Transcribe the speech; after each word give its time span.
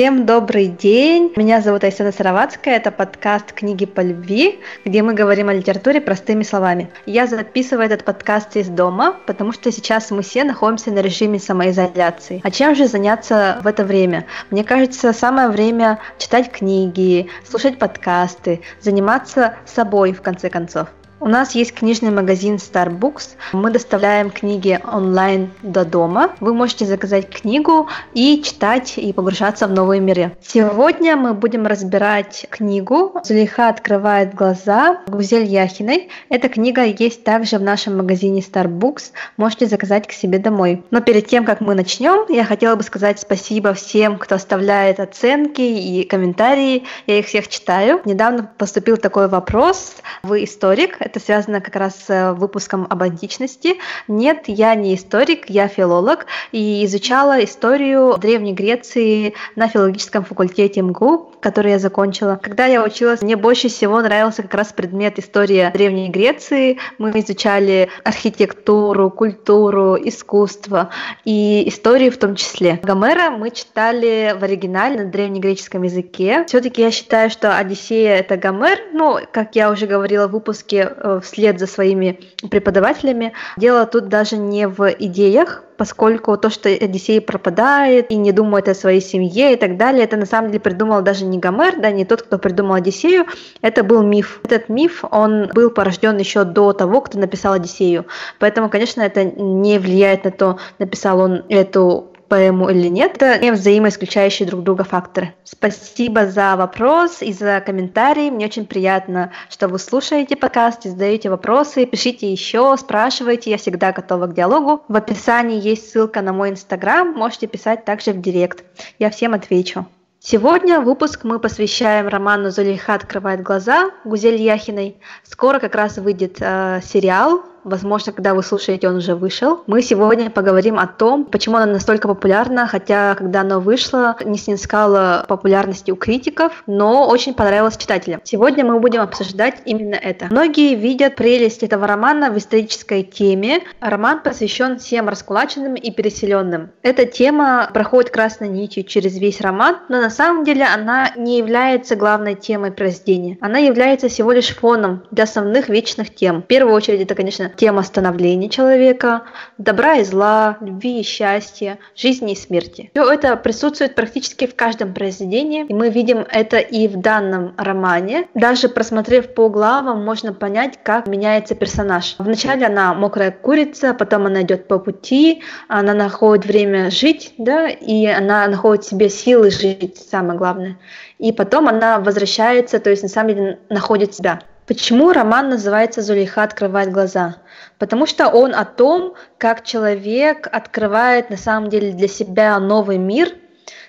Всем 0.00 0.24
добрый 0.24 0.66
день. 0.66 1.30
Меня 1.36 1.60
зовут 1.60 1.84
Айсена 1.84 2.10
Саровацкая. 2.10 2.76
Это 2.76 2.90
подкаст 2.90 3.52
«Книги 3.52 3.84
по 3.84 4.00
любви», 4.00 4.58
где 4.86 5.02
мы 5.02 5.12
говорим 5.12 5.50
о 5.50 5.52
литературе 5.52 6.00
простыми 6.00 6.42
словами. 6.42 6.88
Я 7.04 7.26
записываю 7.26 7.84
этот 7.84 8.06
подкаст 8.06 8.56
из 8.56 8.68
дома, 8.68 9.16
потому 9.26 9.52
что 9.52 9.70
сейчас 9.70 10.10
мы 10.10 10.22
все 10.22 10.44
находимся 10.44 10.90
на 10.90 11.00
режиме 11.00 11.38
самоизоляции. 11.38 12.40
А 12.42 12.50
чем 12.50 12.74
же 12.74 12.86
заняться 12.88 13.58
в 13.62 13.66
это 13.66 13.84
время? 13.84 14.24
Мне 14.50 14.64
кажется, 14.64 15.12
самое 15.12 15.50
время 15.50 15.98
читать 16.16 16.50
книги, 16.50 17.28
слушать 17.46 17.78
подкасты, 17.78 18.62
заниматься 18.80 19.56
собой, 19.66 20.14
в 20.14 20.22
конце 20.22 20.48
концов. 20.48 20.88
У 21.22 21.28
нас 21.28 21.54
есть 21.54 21.74
книжный 21.74 22.10
магазин 22.10 22.54
Starbooks. 22.54 23.36
Мы 23.52 23.70
доставляем 23.70 24.30
книги 24.30 24.80
онлайн 24.90 25.50
до 25.62 25.84
дома. 25.84 26.30
Вы 26.40 26.54
можете 26.54 26.86
заказать 26.86 27.28
книгу 27.28 27.90
и 28.14 28.42
читать 28.42 28.96
и 28.96 29.12
погружаться 29.12 29.66
в 29.66 29.70
новые 29.70 30.00
миры. 30.00 30.32
Сегодня 30.40 31.16
мы 31.16 31.34
будем 31.34 31.66
разбирать 31.66 32.46
книгу 32.48 33.20
«Зулейха 33.22 33.68
открывает 33.68 34.34
глаза» 34.34 35.02
Гузель 35.08 35.44
Яхиной. 35.44 36.08
Эта 36.30 36.48
книга 36.48 36.84
есть 36.84 37.22
также 37.22 37.58
в 37.58 37.62
нашем 37.62 37.98
магазине 37.98 38.40
Starbooks. 38.40 39.10
Можете 39.36 39.66
заказать 39.66 40.08
к 40.08 40.12
себе 40.12 40.38
домой. 40.38 40.82
Но 40.90 41.02
перед 41.02 41.26
тем, 41.26 41.44
как 41.44 41.60
мы 41.60 41.74
начнем, 41.74 42.32
я 42.32 42.44
хотела 42.44 42.76
бы 42.76 42.82
сказать 42.82 43.20
спасибо 43.20 43.74
всем, 43.74 44.16
кто 44.16 44.36
оставляет 44.36 44.98
оценки 45.00 45.60
и 45.60 46.02
комментарии. 46.04 46.84
Я 47.06 47.18
их 47.18 47.26
всех 47.26 47.48
читаю. 47.48 48.00
Недавно 48.06 48.50
поступил 48.56 48.96
такой 48.96 49.28
вопрос. 49.28 49.96
Вы 50.22 50.44
историк? 50.44 50.96
Это 51.10 51.20
связано 51.20 51.60
как 51.60 51.76
раз 51.76 51.96
с 52.06 52.10
э, 52.10 52.32
выпуском 52.32 52.86
об 52.88 53.02
античности. 53.02 53.76
Нет, 54.06 54.44
я 54.46 54.74
не 54.74 54.94
историк, 54.94 55.50
я 55.50 55.68
филолог 55.68 56.26
и 56.52 56.84
изучала 56.84 57.42
историю 57.44 58.16
Древней 58.18 58.52
Греции 58.52 59.34
на 59.56 59.68
филологическом 59.68 60.24
факультете 60.24 60.82
МГУ, 60.82 61.32
который 61.40 61.72
я 61.72 61.78
закончила. 61.78 62.38
Когда 62.40 62.66
я 62.66 62.82
училась, 62.84 63.22
мне 63.22 63.36
больше 63.36 63.68
всего 63.68 64.00
нравился 64.00 64.42
как 64.42 64.54
раз 64.54 64.72
предмет 64.72 65.18
история 65.18 65.70
Древней 65.72 66.10
Греции. 66.10 66.78
Мы 66.98 67.10
изучали 67.10 67.88
архитектуру, 68.04 69.10
культуру, 69.10 69.96
искусство 69.96 70.90
и 71.24 71.68
историю 71.68 72.12
в 72.12 72.18
том 72.18 72.36
числе. 72.36 72.78
Гомера 72.82 73.30
мы 73.30 73.50
читали 73.50 74.34
в 74.38 74.44
оригинале 74.44 75.04
на 75.04 75.10
древнегреческом 75.10 75.82
языке. 75.82 76.44
Все-таки 76.46 76.82
я 76.82 76.90
считаю, 76.90 77.30
что 77.30 77.56
Одиссея 77.56 78.16
это 78.16 78.36
Гомер. 78.36 78.78
Ну, 78.92 79.18
как 79.32 79.56
я 79.56 79.70
уже 79.70 79.86
говорила 79.86 80.28
в 80.28 80.32
выпуске 80.32 80.94
вслед 81.22 81.58
за 81.58 81.66
своими 81.66 82.20
преподавателями. 82.50 83.32
Дело 83.56 83.86
тут 83.86 84.08
даже 84.08 84.36
не 84.36 84.68
в 84.68 84.90
идеях, 84.98 85.64
поскольку 85.80 86.36
то, 86.36 86.50
что 86.50 86.68
Одиссей 86.68 87.22
пропадает 87.22 88.10
и 88.10 88.16
не 88.16 88.32
думает 88.32 88.68
о 88.68 88.74
своей 88.74 89.00
семье 89.00 89.54
и 89.54 89.56
так 89.56 89.78
далее, 89.78 90.04
это 90.04 90.18
на 90.18 90.26
самом 90.26 90.50
деле 90.50 90.60
придумал 90.60 91.00
даже 91.00 91.24
не 91.24 91.38
Гомер, 91.38 91.80
да, 91.80 91.90
не 91.90 92.04
тот, 92.04 92.20
кто 92.20 92.38
придумал 92.38 92.74
Одиссею, 92.74 93.24
это 93.62 93.82
был 93.82 94.02
миф. 94.02 94.40
Этот 94.44 94.68
миф, 94.68 95.04
он 95.10 95.48
был 95.54 95.70
порожден 95.70 96.18
еще 96.18 96.44
до 96.44 96.74
того, 96.74 97.00
кто 97.00 97.18
написал 97.18 97.54
Одиссею. 97.54 98.04
Поэтому, 98.38 98.68
конечно, 98.68 99.00
это 99.00 99.24
не 99.24 99.78
влияет 99.78 100.24
на 100.24 100.32
то, 100.32 100.58
написал 100.78 101.20
он 101.20 101.44
эту 101.48 102.09
поэму 102.30 102.70
или 102.70 102.86
нет, 102.86 103.16
это 103.16 103.38
не 103.38 103.50
взаимоисключающие 103.50 104.48
друг 104.48 104.62
друга 104.62 104.84
факторы. 104.84 105.34
Спасибо 105.44 106.26
за 106.26 106.56
вопрос 106.56 107.20
и 107.20 107.32
за 107.32 107.60
комментарий. 107.60 108.30
Мне 108.30 108.46
очень 108.46 108.64
приятно, 108.64 109.32
что 109.50 109.68
вы 109.68 109.78
слушаете 109.78 110.36
подкаст 110.36 110.84
задаете 110.84 111.28
вопросы. 111.28 111.84
Пишите 111.84 112.30
еще, 112.30 112.76
спрашивайте, 112.78 113.50
я 113.50 113.58
всегда 113.58 113.92
готова 113.92 114.28
к 114.28 114.34
диалогу. 114.34 114.82
В 114.88 114.96
описании 114.96 115.60
есть 115.60 115.90
ссылка 115.90 116.22
на 116.22 116.32
мой 116.32 116.50
инстаграм, 116.50 117.12
можете 117.12 117.48
писать 117.48 117.84
также 117.84 118.12
в 118.12 118.20
директ. 118.20 118.64
Я 118.98 119.10
всем 119.10 119.34
отвечу. 119.34 119.86
Сегодня 120.22 120.80
выпуск 120.80 121.24
мы 121.24 121.38
посвящаем 121.40 122.06
роману 122.06 122.50
«Зулейха 122.50 122.94
открывает 122.94 123.42
глаза» 123.42 123.90
Гузель 124.04 124.40
Яхиной. 124.40 124.98
Скоро 125.24 125.58
как 125.58 125.74
раз 125.74 125.96
выйдет 125.96 126.36
э, 126.40 126.80
сериал 126.84 127.42
Возможно, 127.64 128.12
когда 128.12 128.34
вы 128.34 128.42
слушаете, 128.42 128.88
он 128.88 128.96
уже 128.96 129.14
вышел. 129.14 129.62
Мы 129.66 129.82
сегодня 129.82 130.30
поговорим 130.30 130.78
о 130.78 130.86
том, 130.86 131.24
почему 131.24 131.56
она 131.56 131.66
настолько 131.66 132.08
популярна, 132.08 132.66
хотя 132.66 133.14
когда 133.14 133.42
она 133.42 133.58
вышла, 133.58 134.16
не 134.24 134.38
снискала 134.38 135.24
популярности 135.28 135.90
у 135.90 135.96
критиков, 135.96 136.62
но 136.66 137.06
очень 137.08 137.34
понравилась 137.34 137.76
читателям. 137.76 138.20
Сегодня 138.24 138.64
мы 138.64 138.80
будем 138.80 139.02
обсуждать 139.02 139.62
именно 139.64 139.94
это. 139.94 140.26
Многие 140.30 140.74
видят 140.74 141.16
прелесть 141.16 141.62
этого 141.62 141.86
романа 141.86 142.30
в 142.30 142.38
исторической 142.38 143.02
теме. 143.02 143.60
Роман 143.80 144.22
посвящен 144.22 144.78
всем 144.78 145.08
раскулаченным 145.08 145.74
и 145.74 145.90
переселенным. 145.90 146.70
Эта 146.82 147.04
тема 147.04 147.70
проходит 147.72 148.10
красной 148.10 148.48
нитью 148.48 148.84
через 148.84 149.18
весь 149.18 149.40
роман, 149.40 149.76
но 149.88 150.00
на 150.00 150.10
самом 150.10 150.44
деле 150.44 150.64
она 150.64 151.10
не 151.16 151.38
является 151.38 151.96
главной 151.96 152.34
темой 152.34 152.72
произведения. 152.72 153.36
Она 153.40 153.58
является 153.58 154.08
всего 154.08 154.32
лишь 154.32 154.54
фоном 154.54 155.04
для 155.10 155.24
основных 155.24 155.68
вечных 155.68 156.14
тем. 156.14 156.42
В 156.42 156.46
первую 156.46 156.74
очередь 156.74 157.02
это, 157.02 157.14
конечно, 157.14 157.49
тема 157.56 157.82
становления 157.82 158.48
человека, 158.48 159.22
добра 159.58 159.96
и 159.96 160.04
зла, 160.04 160.58
любви 160.60 161.00
и 161.00 161.02
счастья, 161.02 161.78
жизни 161.94 162.32
и 162.32 162.36
смерти. 162.36 162.90
Все 162.92 163.10
это 163.10 163.36
присутствует 163.36 163.94
практически 163.94 164.46
в 164.46 164.54
каждом 164.54 164.94
произведении, 164.94 165.64
и 165.66 165.74
мы 165.74 165.90
видим 165.90 166.26
это 166.30 166.58
и 166.58 166.88
в 166.88 167.00
данном 167.00 167.54
романе. 167.56 168.28
Даже 168.34 168.68
просмотрев 168.68 169.34
по 169.34 169.48
главам, 169.48 170.04
можно 170.04 170.32
понять, 170.32 170.78
как 170.82 171.06
меняется 171.06 171.54
персонаж. 171.54 172.16
Вначале 172.18 172.66
она 172.66 172.94
мокрая 172.94 173.30
курица, 173.30 173.94
потом 173.94 174.26
она 174.26 174.42
идет 174.42 174.68
по 174.68 174.78
пути, 174.78 175.42
она 175.68 175.94
находит 175.94 176.46
время 176.46 176.90
жить, 176.90 177.34
да, 177.38 177.68
и 177.68 178.06
она 178.06 178.46
находит 178.46 178.84
себе 178.84 179.08
силы 179.08 179.50
жить, 179.50 179.98
самое 180.10 180.38
главное. 180.38 180.78
И 181.18 181.32
потом 181.32 181.68
она 181.68 182.00
возвращается, 182.00 182.80
то 182.80 182.90
есть 182.90 183.02
на 183.02 183.08
самом 183.08 183.34
деле 183.34 183.58
находит 183.68 184.14
себя. 184.14 184.40
Почему 184.70 185.10
роман 185.12 185.48
называется 185.48 186.00
«Зулейха 186.00 186.44
открывает 186.44 186.92
глаза»? 186.92 187.38
Потому 187.80 188.06
что 188.06 188.28
он 188.28 188.54
о 188.54 188.64
том, 188.64 189.14
как 189.36 189.64
человек 189.64 190.46
открывает 190.52 191.28
на 191.28 191.36
самом 191.36 191.70
деле 191.70 191.90
для 191.90 192.06
себя 192.06 192.56
новый 192.60 192.96
мир, 192.96 193.34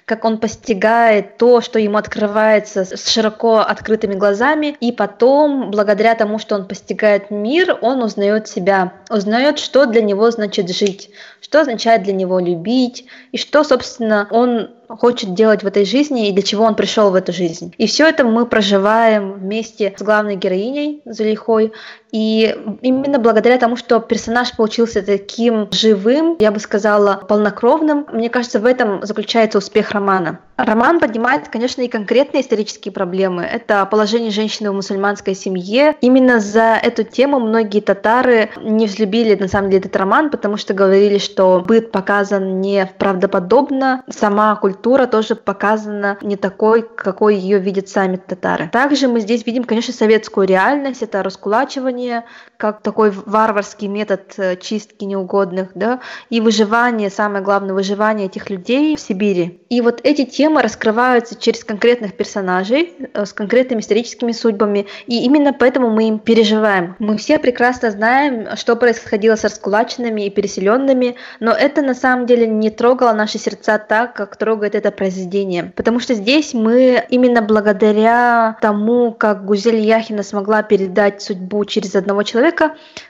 как 0.06 0.25
он 0.25 0.40
постигает 0.40 1.38
то, 1.38 1.62
что 1.62 1.78
ему 1.78 2.00
открывается 2.00 2.84
с 2.84 3.08
широко 3.08 3.59
открытыми 3.59 4.16
глазами, 4.16 4.75
и 4.80 4.92
потом, 4.92 5.69
благодаря 5.69 6.16
тому, 6.16 6.40
что 6.40 6.56
он 6.56 6.68
постигает 6.68 7.30
мир, 7.30 7.78
он 7.80 8.02
узнает 8.02 8.48
себя, 8.48 8.94
узнает, 9.12 9.59
что 9.59 9.86
для 9.86 10.02
него 10.02 10.31
значит 10.31 10.68
жить, 10.75 11.12
что 11.42 11.62
означает 11.62 12.02
для 12.02 12.13
него 12.13 12.40
любить, 12.40 13.06
и 13.31 13.38
что, 13.38 13.63
собственно, 13.63 14.28
он 14.31 14.72
хочет 14.97 15.34
делать 15.34 15.63
в 15.63 15.68
этой 15.68 15.85
жизни 15.85 16.28
и 16.28 16.31
для 16.31 16.44
чего 16.44 16.63
он 16.63 16.75
пришел 16.75 17.12
в 17.12 17.16
эту 17.16 17.31
жизнь. 17.34 17.74
И 17.78 17.88
все 17.88 18.07
это 18.07 18.24
мы 18.24 18.46
проживаем 18.46 19.34
вместе 19.34 19.94
с 19.97 20.02
главной 20.02 20.35
героиней 20.35 21.02
Зулейхой. 21.06 21.74
И 22.12 22.56
именно 22.81 23.19
благодаря 23.19 23.57
тому, 23.57 23.75
что 23.78 24.00
персонаж 24.00 24.56
получился 24.56 25.01
таким 25.01 25.69
живым, 25.72 26.35
я 26.40 26.51
бы 26.51 26.59
сказала, 26.59 27.24
полнокровным, 27.28 28.06
мне 28.12 28.30
кажется, 28.30 28.59
в 28.59 28.66
этом 28.66 29.06
заключается 29.06 29.57
успех 29.57 29.91
романа. 29.91 30.40
Роман 30.66 30.99
поднимает, 30.99 31.49
конечно, 31.49 31.81
и 31.81 31.88
конкретные 31.88 32.41
исторические 32.41 32.91
проблемы. 32.91 33.44
Это 33.44 33.85
положение 33.85 34.31
женщины 34.31 34.72
в 34.72 34.75
мусульманской 34.75 35.35
семье. 35.35 35.95
Именно 36.01 36.39
за 36.39 36.79
эту 36.81 37.03
тему 37.03 37.39
многие 37.39 37.81
татары 37.81 38.49
не 38.61 38.85
взлюбили, 38.85 39.35
на 39.35 39.47
самом 39.47 39.69
деле, 39.69 39.81
этот 39.81 39.95
роман, 39.95 40.29
потому 40.29 40.57
что 40.57 40.73
говорили, 40.73 41.17
что 41.17 41.63
быт 41.66 41.91
показан 41.91 42.61
неправдоподобно, 42.61 44.03
сама 44.09 44.55
культура 44.55 45.07
тоже 45.07 45.35
показана 45.35 46.17
не 46.21 46.35
такой, 46.35 46.83
какой 46.83 47.35
ее 47.35 47.59
видят 47.59 47.89
сами 47.89 48.17
татары. 48.17 48.69
Также 48.71 49.07
мы 49.07 49.19
здесь 49.19 49.45
видим, 49.45 49.63
конечно, 49.63 49.94
советскую 49.94 50.47
реальность, 50.47 51.01
это 51.01 51.23
раскулачивание, 51.23 52.25
как 52.61 52.83
такой 52.83 53.09
варварский 53.09 53.88
метод 53.88 54.33
э, 54.38 54.55
чистки 54.55 55.03
неугодных, 55.03 55.69
да, 55.73 55.99
и 56.29 56.39
выживание, 56.39 57.09
самое 57.09 57.44
главное, 57.44 57.74
выживание 57.74 58.27
этих 58.27 58.51
людей 58.51 58.95
в 58.95 59.00
Сибири. 59.00 59.62
И 59.69 59.81
вот 59.81 60.00
эти 60.03 60.25
темы 60.25 60.62
раскрываются 60.62 61.36
через 61.36 61.63
конкретных 61.63 62.13
персонажей 62.15 62.94
э, 63.13 63.25
с 63.25 63.33
конкретными 63.33 63.80
историческими 63.80 64.31
судьбами, 64.31 64.86
и 65.07 65.24
именно 65.25 65.53
поэтому 65.53 65.89
мы 65.89 66.07
им 66.07 66.19
переживаем. 66.19 66.95
Мы 67.00 67.18
все 67.18 67.39
прекрасно 67.39 67.89
знаем, 67.89 68.56
что 68.56 68.75
происходило 68.75 69.36
с 69.36 69.44
раскулаченными 69.44 70.27
и 70.27 70.30
переселенными, 70.30 71.15
но 71.39 71.53
это 71.53 71.81
на 71.81 71.95
самом 71.95 72.27
деле 72.27 72.45
не 72.45 72.69
трогало 72.69 73.13
наши 73.13 73.39
сердца 73.39 73.80
так, 73.80 74.13
как 74.13 74.36
трогает 74.36 74.75
это 74.75 74.91
произведение. 74.91 75.74
Потому 75.75 76.00
что 76.00 76.13
здесь 76.13 76.53
мы 76.53 77.03
именно 77.09 77.41
благодаря 77.41 78.56
тому, 78.62 79.13
как 79.13 79.45
Гузель 79.45 79.80
Яхина 79.80 80.21
смогла 80.21 80.62
передать 80.62 81.24
судьбу 81.24 81.65
через 81.65 81.95
одного 81.95 82.21
человека, 82.21 82.50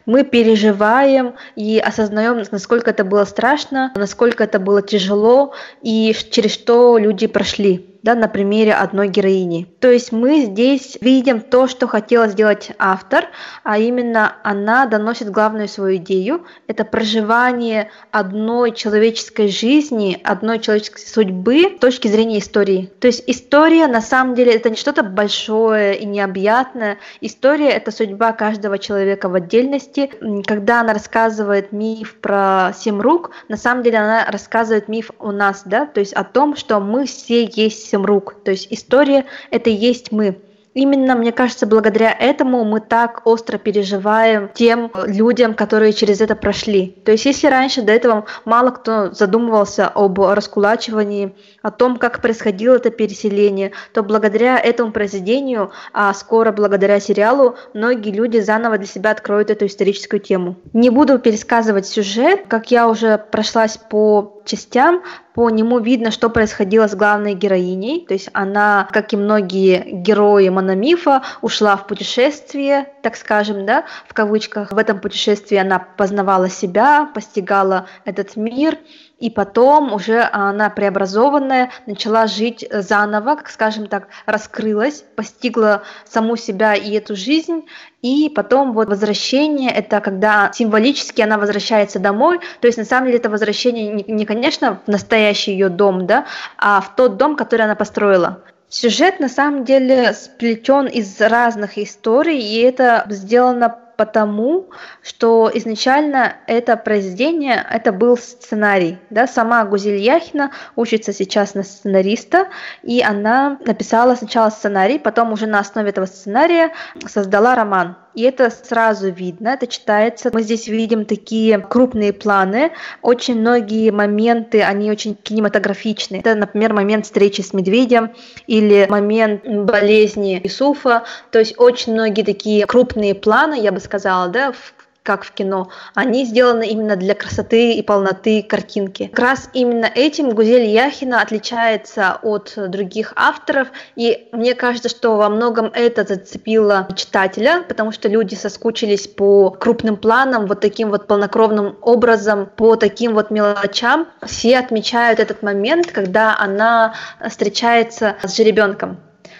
мы 0.05 0.23
переживаем 0.23 1.35
и 1.55 1.79
осознаем, 1.79 2.41
насколько 2.51 2.89
это 2.89 3.03
было 3.03 3.25
страшно, 3.25 3.91
насколько 3.95 4.43
это 4.43 4.59
было 4.59 4.81
тяжело 4.81 5.53
и 5.81 6.15
через 6.31 6.53
что 6.53 6.97
люди 6.97 7.27
прошли. 7.27 7.90
Да, 8.03 8.15
на 8.15 8.27
примере 8.27 8.74
одной 8.74 9.07
героини. 9.07 9.68
То 9.80 9.92
есть 9.92 10.12
мы 10.12 10.45
здесь 10.45 10.98
видим 11.01 11.42
то, 11.42 11.68
что 11.68 11.88
хотела 11.88 12.27
сделать 12.27 12.71
автор, 12.80 13.25
а 13.63 13.77
именно 13.77 14.36
она 14.44 14.86
доносит 14.86 15.30
главную 15.30 15.68
свою 15.68 15.98
идею, 15.98 16.45
это 16.68 16.83
проживание 16.83 17.89
одной 18.12 18.74
человеческой 18.74 19.50
жизни, 19.50 20.19
одной 20.24 20.59
человеческой 20.59 21.06
судьбы 21.06 21.75
с 21.77 21.80
точки 21.80 22.07
зрения 22.07 22.39
истории. 22.39 22.92
То 23.00 23.07
есть 23.07 23.24
история 23.27 23.88
на 23.88 24.01
самом 24.01 24.36
деле 24.36 24.53
это 24.53 24.69
не 24.69 24.75
что-то 24.75 25.03
большое 25.03 25.98
и 25.98 26.06
необъятное, 26.06 26.98
история 27.21 27.69
это 27.69 27.92
судьба 27.92 28.33
каждого 28.33 28.77
человека 28.77 29.30
в 29.30 29.36
отдельности. 29.36 30.12
Когда 30.45 30.81
она 30.81 30.94
рассказывает 30.94 31.71
миф 31.71 32.15
про 32.19 32.71
семь 32.75 33.01
рук, 33.01 33.31
на 33.48 33.57
самом 33.57 33.83
деле 33.83 34.00
она 34.00 34.25
рассказывает 34.27 34.88
миф 34.88 35.12
о 35.19 35.31
нас, 35.31 35.63
да, 35.65 35.86
то 35.86 36.00
есть 36.00 36.13
о 36.13 36.24
том, 36.24 36.56
что 36.56 36.80
мы 36.80 37.06
все 37.06 37.45
есть 37.45 37.90
семь 37.91 38.05
рук, 38.05 38.38
то 38.43 38.51
есть 38.51 38.67
история 38.71 39.25
это 39.49 39.69
и 39.69 39.73
есть 39.73 40.11
мы. 40.11 40.41
Именно, 40.73 41.15
мне 41.15 41.33
кажется, 41.33 41.68
благодаря 41.68 42.15
этому 42.18 42.63
мы 42.63 42.79
так 42.79 43.21
остро 43.25 43.57
переживаем 43.57 44.50
тем 44.53 44.89
людям, 45.06 45.53
которые 45.53 45.91
через 45.91 46.21
это 46.21 46.35
прошли. 46.35 46.95
То 47.03 47.12
есть, 47.12 47.25
если 47.25 47.47
раньше 47.47 47.81
до 47.81 47.91
этого 47.91 48.25
мало 48.45 48.71
кто 48.71 49.12
задумывался 49.12 49.88
об 49.88 50.19
раскулачивании, 50.19 51.35
о 51.62 51.71
том, 51.71 51.97
как 51.97 52.21
происходило 52.21 52.75
это 52.75 52.89
переселение, 52.89 53.73
то 53.94 54.01
благодаря 54.01 54.57
этому 54.59 54.91
произведению, 54.94 55.71
а 55.91 56.13
скоро 56.13 56.51
благодаря 56.51 57.00
сериалу, 57.00 57.56
многие 57.74 58.12
люди 58.12 58.39
заново 58.39 58.77
для 58.77 58.88
себя 58.88 59.12
откроют 59.12 59.50
эту 59.50 59.65
историческую 59.65 60.21
тему. 60.21 60.56
Не 60.71 60.89
буду 60.89 61.19
пересказывать 61.19 61.85
сюжет, 61.85 62.45
как 62.47 62.71
я 62.71 62.88
уже 62.88 63.17
прошлась 63.17 63.77
по 63.77 64.41
частям, 64.45 65.03
по 65.33 65.50
нему 65.50 65.79
видно, 65.79 66.12
что 66.12 66.29
происходило 66.29 66.88
с 66.88 66.95
главной 66.95 67.35
героиней. 67.35 68.06
То 68.06 68.13
есть 68.13 68.29
она, 68.33 68.88
как 68.91 69.13
и 69.13 69.17
многие 69.17 69.83
герои 70.01 70.50
мономифа, 70.61 71.23
ушла 71.41 71.75
в 71.75 71.87
путешествие, 71.87 72.87
так 73.01 73.15
скажем, 73.15 73.65
да, 73.65 73.85
в 74.07 74.13
кавычках. 74.13 74.71
В 74.71 74.77
этом 74.77 74.99
путешествии 74.99 75.57
она 75.57 75.79
познавала 75.79 76.49
себя, 76.49 77.09
постигала 77.13 77.87
этот 78.05 78.35
мир, 78.35 78.77
и 79.19 79.29
потом 79.29 79.93
уже 79.93 80.27
она 80.31 80.69
преобразованная 80.69 81.69
начала 81.85 82.25
жить 82.25 82.67
заново, 82.71 83.35
как 83.35 83.49
скажем 83.49 83.87
так, 83.87 84.07
раскрылась, 84.25 85.03
постигла 85.15 85.83
саму 86.05 86.35
себя 86.37 86.73
и 86.73 86.91
эту 86.93 87.15
жизнь, 87.15 87.65
и 88.01 88.31
потом 88.35 88.73
вот 88.73 88.87
возвращение, 88.87 89.69
это 89.69 90.01
когда 90.01 90.51
символически 90.53 91.21
она 91.21 91.37
возвращается 91.37 91.99
домой, 91.99 92.39
то 92.59 92.67
есть 92.67 92.79
на 92.79 92.85
самом 92.85 93.07
деле 93.07 93.19
это 93.19 93.29
возвращение 93.29 93.93
не, 93.93 94.03
не 94.03 94.25
конечно, 94.25 94.81
в 94.85 94.89
настоящий 94.89 95.51
ее 95.51 95.69
дом, 95.69 96.07
да, 96.07 96.25
а 96.57 96.81
в 96.81 96.95
тот 96.95 97.17
дом, 97.17 97.35
который 97.35 97.65
она 97.65 97.75
построила. 97.75 98.41
Сюжет 98.71 99.19
на 99.19 99.27
самом 99.27 99.65
деле 99.65 100.13
сплетен 100.13 100.88
из 100.88 101.19
разных 101.19 101.77
историй, 101.77 102.39
и 102.39 102.62
это 102.62 103.06
сделано 103.09 103.77
потому, 103.97 104.69
что 105.03 105.51
изначально 105.53 106.38
это 106.47 106.77
произведение, 106.77 107.63
это 107.69 107.91
был 107.91 108.18
сценарий. 108.18 108.97
Да? 109.09 109.27
Сама 109.27 109.65
Гузель 109.65 109.97
Яхина 109.97 110.51
учится 110.77 111.12
сейчас 111.12 111.53
на 111.53 111.63
сценариста, 111.63 112.47
и 112.81 113.01
она 113.01 113.57
написала 113.65 114.15
сначала 114.15 114.50
сценарий, 114.50 115.00
потом 115.00 115.33
уже 115.33 115.47
на 115.47 115.59
основе 115.59 115.89
этого 115.89 116.06
сценария 116.06 116.71
создала 117.07 117.56
роман. 117.56 117.97
И 118.13 118.23
это 118.23 118.49
сразу 118.49 119.09
видно, 119.09 119.49
это 119.49 119.67
читается. 119.67 120.29
Мы 120.33 120.43
здесь 120.43 120.67
видим 120.67 121.05
такие 121.05 121.59
крупные 121.59 122.13
планы. 122.13 122.71
Очень 123.01 123.39
многие 123.39 123.91
моменты, 123.91 124.61
они 124.61 124.91
очень 124.91 125.15
кинематографичные. 125.15 126.21
Это, 126.21 126.35
например, 126.35 126.73
момент 126.73 127.05
встречи 127.05 127.41
с 127.41 127.53
медведем 127.53 128.11
или 128.47 128.85
момент 128.89 129.45
болезни 129.45 130.41
Исуфа. 130.43 131.03
То 131.31 131.39
есть 131.39 131.55
очень 131.57 131.93
многие 131.93 132.23
такие 132.23 132.65
крупные 132.65 133.15
планы, 133.15 133.59
я 133.59 133.71
бы 133.71 133.79
сказала, 133.79 134.27
да, 134.27 134.51
в 134.51 134.80
как 135.03 135.24
в 135.24 135.31
кино, 135.31 135.69
они 135.95 136.25
сделаны 136.25 136.68
именно 136.68 136.95
для 136.95 137.15
красоты 137.15 137.74
и 137.74 137.81
полноты 137.81 138.44
картинки. 138.44 139.07
Как 139.07 139.19
раз 139.19 139.50
именно 139.53 139.86
этим 139.86 140.30
Гузель 140.30 140.68
Яхина 140.68 141.21
отличается 141.21 142.19
от 142.21 142.53
других 142.56 143.13
авторов, 143.15 143.69
и 143.95 144.30
мне 144.31 144.53
кажется, 144.53 144.89
что 144.89 145.18
во 145.18 145.30
многом 145.30 145.71
это 145.74 146.03
зацепило 146.03 146.88
читателя, 146.95 147.63
потому 147.68 147.92
что 147.92 148.09
люди 148.09 148.36
соскучились 148.36 149.07
по 149.07 149.50
крупным 149.50 149.98
планам, 149.98 150.45
вот 150.45 150.62
таким 150.62 150.89
вот 150.89 151.07
полнокровным 151.07 151.77
образом, 151.81 152.50
по 152.56 152.75
таким 152.75 153.13
вот 153.13 153.31
мелочам. 153.31 154.07
Все 154.25 154.59
отмечают 154.59 155.19
этот 155.19 155.42
момент, 155.42 155.92
когда 155.92 156.38
она 156.38 156.94
встречается 157.27 158.18
с 158.24 158.36
жеребенком. 158.36 159.00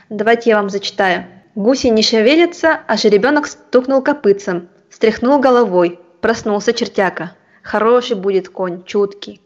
Давайте 0.10 0.50
я 0.50 0.58
вам 0.58 0.69
зачитаю. 0.69 1.25
Гуси 1.56 1.88
не 1.88 2.02
шевелятся, 2.02 2.80
а 2.88 2.98
жеребенок 2.98 3.46
стукнул 3.46 4.02
копытцем. 4.02 4.69
Стряхнул 4.91 5.39
головой. 5.39 5.99
Проснулся 6.19 6.73
чертяка. 6.73 7.31
Хороший 7.63 8.17
будет 8.17 8.49
конь, 8.49 8.83
чуткий. 8.83 9.41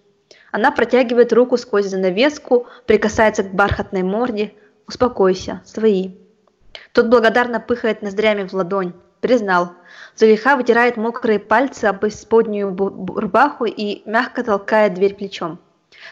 Она 0.51 0.71
протягивает 0.71 1.31
руку 1.31 1.57
сквозь 1.57 1.85
занавеску, 1.85 2.65
прикасается 2.87 3.43
к 3.43 3.53
бархатной 3.53 4.01
морде. 4.01 4.53
Успокойся, 4.87 5.61
свои. 5.63 6.11
Тот 6.93 7.07
благодарно 7.07 7.59
пыхает 7.59 8.01
ноздрями 8.01 8.47
в 8.47 8.53
ладонь. 8.53 8.93
Признал. 9.21 9.73
Зулейха 10.15 10.55
вытирает 10.55 10.97
мокрые 10.97 11.39
пальцы 11.39 11.85
об 11.85 12.05
исподнюю 12.05 12.75
рубаху 12.75 13.65
и 13.65 14.01
мягко 14.09 14.43
толкает 14.43 14.95
дверь 14.95 15.13
плечом. 15.13 15.59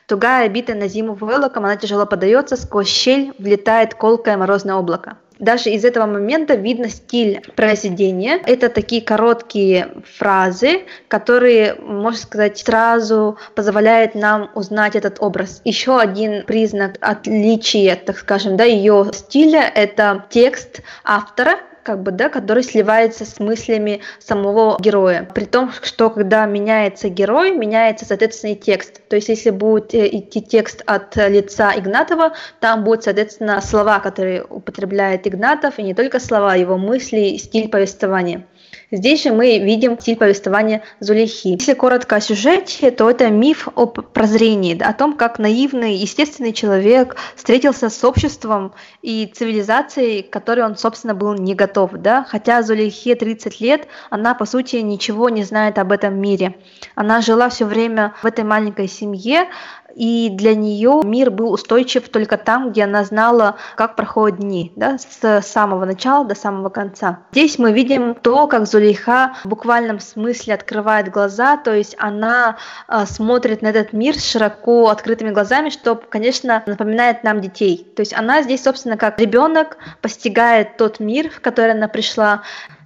Тугая, 0.08 0.46
обитая 0.46 0.78
на 0.78 0.88
зиму 0.88 1.16
войлоком, 1.16 1.66
она 1.66 1.76
тяжело 1.76 2.06
подается, 2.06 2.56
сквозь 2.56 2.88
щель 2.88 3.34
влетает 3.40 3.96
колкое 3.96 4.38
морозное 4.38 4.76
облако 4.76 5.18
даже 5.40 5.70
из 5.70 5.86
этого 5.86 6.06
момента 6.06 6.56
видно 6.56 6.90
стиль 6.90 7.42
произведения. 7.56 8.40
Это 8.46 8.70
такие 8.70 9.02
короткие 9.02 9.90
фразы, 10.18 10.84
которые, 11.08 11.76
можно 11.76 12.20
сказать, 12.20 12.58
сразу 12.60 13.38
позволяют 13.56 14.16
нам 14.16 14.50
узнать 14.56 14.96
этот 14.96 15.18
образ. 15.22 15.62
Еще 15.66 16.00
один 16.00 16.46
признак 16.46 16.98
отличия, 17.02 17.96
так 17.96 18.18
скажем, 18.18 18.58
да, 18.58 18.64
ее 18.64 19.10
стиля– 19.14 19.72
это 19.76 20.26
текст 20.30 20.82
автора, 21.04 21.60
как 21.84 22.02
бы, 22.02 22.12
да, 22.12 22.30
который 22.30 22.64
сливается 22.64 23.26
с 23.26 23.40
мыслями 23.40 24.02
самого 24.20 24.78
героя. 24.80 25.28
При 25.34 25.46
том, 25.46 25.72
что 25.82 26.10
когда 26.10 26.46
меняется 26.46 27.10
герой, 27.10 27.52
меняется, 27.56 28.06
соответственно, 28.06 28.52
и 28.52 28.56
текст. 28.56 29.02
То 29.10 29.16
есть, 29.16 29.30
если 29.30 29.50
будет 29.50 29.94
э, 29.94 30.08
идти 30.12 30.42
текст 30.42 30.82
от 30.86 31.16
лица 31.16 31.74
Игнатова, 31.78 32.34
там 32.60 32.84
будут, 32.84 33.04
соответственно, 33.04 33.62
слова, 33.62 34.00
которые 34.00 34.44
употребляет 34.44 35.28
Игнатов, 35.28 35.78
и 35.78 35.84
не 35.84 35.94
только 35.94 36.20
слова, 36.20 36.56
его 36.56 36.78
мысли, 36.78 37.38
стиль 37.38 37.70
повествования. 37.70 38.46
Здесь 38.94 39.24
же 39.24 39.32
мы 39.32 39.58
видим 39.58 40.00
стиль 40.00 40.16
повествования 40.16 40.84
Зулейхи. 41.00 41.48
Если 41.48 41.74
коротко 41.74 42.18
о 42.18 42.22
сюжете, 42.22 42.92
то 42.92 43.10
это 43.10 43.32
миф 43.32 43.68
о 43.74 43.88
прозрении, 43.88 44.80
о 44.80 44.94
том, 44.94 45.18
как 45.18 45.40
наивный, 45.40 45.96
естественный 45.96 46.54
человек 46.54 47.16
встретился 47.36 47.90
с 47.90 48.04
обществом 48.04 48.72
и 49.02 49.26
цивилизацией, 49.26 50.22
к 50.22 50.30
которой 50.30 50.64
он, 50.64 50.78
собственно, 50.78 51.16
был 51.16 51.34
не 51.34 51.56
готов. 51.56 51.94
Да? 51.94 52.24
Хотя 52.30 52.62
Зулейхе 52.62 53.16
30 53.16 53.60
лет, 53.62 53.88
она, 54.12 54.36
по 54.36 54.46
сути, 54.46 54.76
ничего 54.76 55.30
не 55.30 55.44
знает 55.44 55.80
об 55.80 55.92
этом 55.92 56.22
мире. 56.22 56.54
Она 56.94 57.22
жила 57.22 57.50
все 57.50 57.66
время 57.66 58.14
в 58.22 58.28
этой 58.28 58.44
маленькой 58.44 58.88
семье, 58.88 59.48
и 59.96 60.30
для 60.32 60.56
нее 60.56 61.02
мир 61.04 61.32
был 61.32 61.52
устойчив 61.52 62.10
только 62.10 62.38
там, 62.38 62.72
где 62.72 62.84
она 62.84 63.04
знала, 63.04 63.58
как 63.76 63.96
проходят 63.96 64.40
дни, 64.40 64.72
да, 64.76 64.98
с 64.98 65.42
самого 65.46 65.86
начала 65.86 66.26
до 66.26 66.36
самого 66.36 66.70
конца. 66.70 67.20
Здесь 67.32 67.60
мы 67.60 67.72
видим 67.72 68.16
то, 68.16 68.48
как 68.48 68.68
Зулейха 68.68 69.34
в 69.44 69.50
буквальном 69.50 70.00
смысле 70.00 70.56
открывает 70.56 71.10
глаза, 71.10 71.58
то 71.58 71.74
есть 71.74 71.96
она 72.00 72.58
э, 72.88 73.06
смотрит 73.06 73.62
на 73.62 73.68
этот 73.68 73.94
мир 73.94 74.16
с 74.18 74.26
широко 74.26 74.90
открытыми 74.90 75.32
глазами, 75.32 75.70
что, 75.70 75.96
конечно, 75.96 76.64
напоминает 76.66 77.24
нам 77.24 77.42
детей. 77.42 77.88
То 77.96 78.02
есть 78.02 78.14
она 78.14 78.42
здесь, 78.42 78.64
собственно, 78.64 78.98
как 78.98 79.20
ребенок 79.20 79.78
постигает 80.02 80.78
тот 80.78 81.00
мир, 81.00 81.30
в 81.30 81.42
который 81.42 81.72
она 81.72 81.88
пришла, 81.88 82.42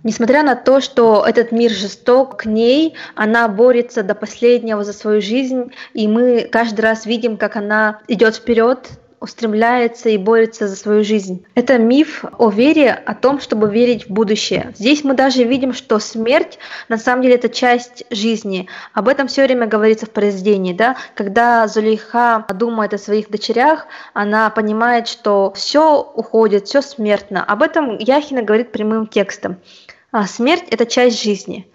Несмотря 0.08 0.42
на 0.42 0.56
то, 0.56 0.80
что 0.80 1.26
этот 1.28 1.52
мир 1.52 1.70
жесток 1.70 2.38
к 2.38 2.46
ней, 2.46 2.96
она 3.14 3.50
борется 3.50 4.04
до 4.04 4.16
последнего 4.16 4.86
за 4.86 4.94
свою 4.94 5.20
жизнь, 5.20 5.74
и 5.94 6.08
мы 6.08 6.48
каждый 6.50 6.80
раз 6.80 7.06
видим, 7.06 7.36
как 7.36 7.58
она 7.58 8.00
идет 8.08 8.38
вперед, 8.38 8.88
устремляется 9.20 10.08
и 10.08 10.18
борется 10.18 10.70
за 10.70 10.78
свою 10.78 11.04
жизнь. 11.04 11.46
Это 11.56 11.78
миф 11.78 12.24
о 12.38 12.50
вере, 12.50 12.92
о 12.92 13.16
том, 13.16 13.42
чтобы 13.42 13.70
верить 13.70 14.08
в 14.08 14.10
будущее. 14.10 14.74
Здесь 14.78 15.04
мы 15.04 15.14
даже 15.14 15.44
видим, 15.44 15.74
что 15.74 16.00
смерть 16.00 16.58
на 16.88 16.98
самом 16.98 17.24
деле 17.24 17.36
это 17.36 17.50
часть 17.50 18.06
жизни. 18.10 18.70
Об 18.94 19.10
этом 19.10 19.28
все 19.28 19.44
время 19.44 19.68
говорится 19.68 20.06
в 20.06 20.12
произведении. 20.12 20.72
Да? 20.72 20.96
Когда 21.16 21.68
Зулейха 21.68 22.46
думает 22.56 22.94
о 22.94 22.98
своих 22.98 23.30
дочерях, 23.30 23.88
она 24.14 24.50
понимает, 24.52 25.10
что 25.10 25.52
все 25.54 26.02
уходит, 26.02 26.68
все 26.68 26.82
смертно. 26.82 27.44
Об 27.44 27.62
этом 27.62 27.98
Яхина 27.98 28.44
говорит 28.44 28.72
прямым 28.72 29.08
текстом. 29.08 29.58
А 30.12 30.26
смерть– 30.26 30.66
это 30.72 30.86
часть 30.86 31.22
жизни. 31.22 31.68